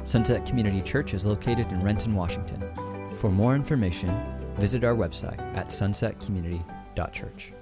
Sunset 0.04 0.45
Community 0.45 0.82
Church 0.82 1.13
is 1.13 1.25
located 1.25 1.67
in 1.69 1.84
Renton, 1.84 2.15
Washington. 2.15 2.63
For 3.13 3.30
more 3.30 3.56
information, 3.56 4.10
visit 4.56 4.84
our 4.84 4.95
website 4.95 5.39
at 5.58 5.67
sunsetcommunity.church. 5.67 7.54